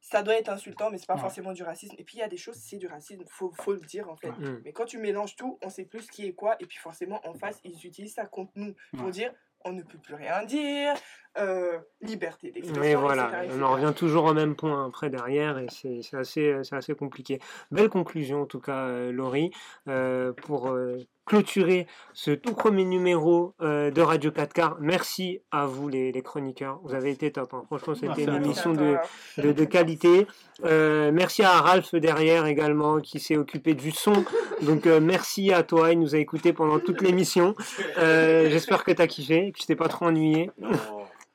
[0.00, 1.20] ça doit être insultant, mais c'est pas Ouais.
[1.20, 1.94] forcément du racisme.
[1.98, 4.16] Et puis il y a des choses, c'est du racisme, faut, faut le dire en
[4.16, 4.30] fait.
[4.30, 4.62] Mm.
[4.64, 7.34] Mais quand tu mélanges tout, on sait plus qui est quoi, et puis forcément en
[7.34, 9.10] face, ils utilisent ça contre nous pour Ouais.
[9.12, 9.32] dire,
[9.66, 10.94] on ne peut plus rien dire,
[11.38, 12.80] euh, liberté d'expression.
[12.80, 16.54] Mais voilà, etc., on en revient toujours au même point après derrière et c'est assez,
[16.62, 17.40] c'est assez compliqué.
[17.70, 19.50] Belle conclusion en tout cas, euh, Laurie,
[19.88, 24.76] euh, pour euh, clôturer ce tout premier numéro euh, de Radio 4 Car.
[24.80, 27.52] Merci à vous les, les chroniqueurs, vous avez été top.
[27.54, 27.64] hein.
[27.66, 29.42] Franchement, c'était une émission de, toi.
[29.44, 30.26] de, de qualité.
[30.64, 34.24] Euh, merci à Ralph derrière également qui s'est occupé du son.
[34.62, 37.54] Donc euh, merci à toi, il nous a écouté pendant toute l'émission.
[37.98, 40.50] Euh, J'espère que tu as kiffé, que tu t'es pas trop ennuyé.
[40.58, 40.70] Non,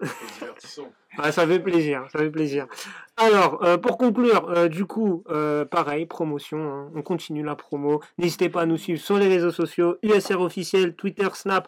[0.01, 0.93] divertissant.
[1.18, 2.68] Ça fait plaisir, ça fait plaisir.
[3.18, 8.01] Alors, euh, pour conclure, euh, du coup, euh, pareil, promotion, hein, on continue la promo.
[8.18, 11.68] N'hésitez pas à nous suivre sur les réseaux sociaux, USR officiel, Twitter, Snap,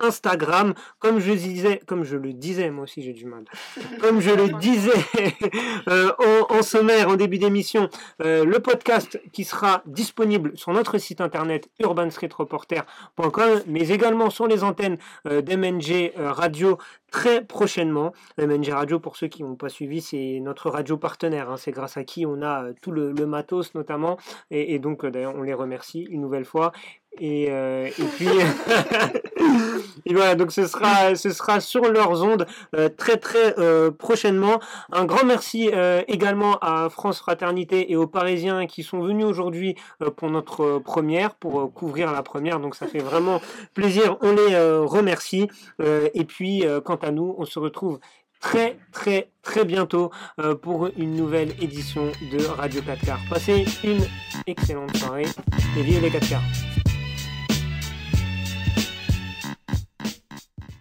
[0.00, 0.74] Instagram.
[0.98, 3.44] Comme je disais, comme je le disais, moi aussi j'ai du mal.
[4.00, 4.92] Comme je le disais
[6.18, 7.88] en, en sommaire, en début d'émission,
[8.18, 14.98] le podcast qui sera disponible sur notre site internet urbanstreetreporter.com, mais également sur les antennes
[15.24, 16.78] d'MNG Radio
[17.10, 18.12] très prochainement.
[18.38, 21.50] MNG Radio, pour ceux qui n'ont pas suivi, c'est notre radio partenaire.
[21.50, 21.56] hein.
[21.56, 24.18] C'est grâce à qui on a euh, tout le, matos notamment.
[24.50, 26.72] Et, donc, euh, d'ailleurs, on les remercie une nouvelle fois.
[27.18, 28.28] Et, euh, puis,
[30.06, 32.46] Et voilà, donc ce sera, ce sera sur leurs ondes
[32.96, 33.54] très très
[33.92, 34.60] prochainement.
[34.92, 35.70] Un grand merci
[36.08, 39.76] également à France Fraternité et aux Parisiens qui sont venus aujourd'hui
[40.16, 42.60] pour notre première, pour couvrir la première.
[42.60, 43.40] Donc ça fait vraiment
[43.74, 44.16] plaisir.
[44.22, 45.48] On les remercie.
[45.80, 47.98] Et puis, quant à nous, on se retrouve
[48.40, 53.20] très très très bientôt euh, pour une nouvelle édition de Radio 4 Quarts.
[53.28, 54.04] Passez une
[54.46, 55.26] excellente soirée
[55.78, 56.79] et vive les 4 quarts.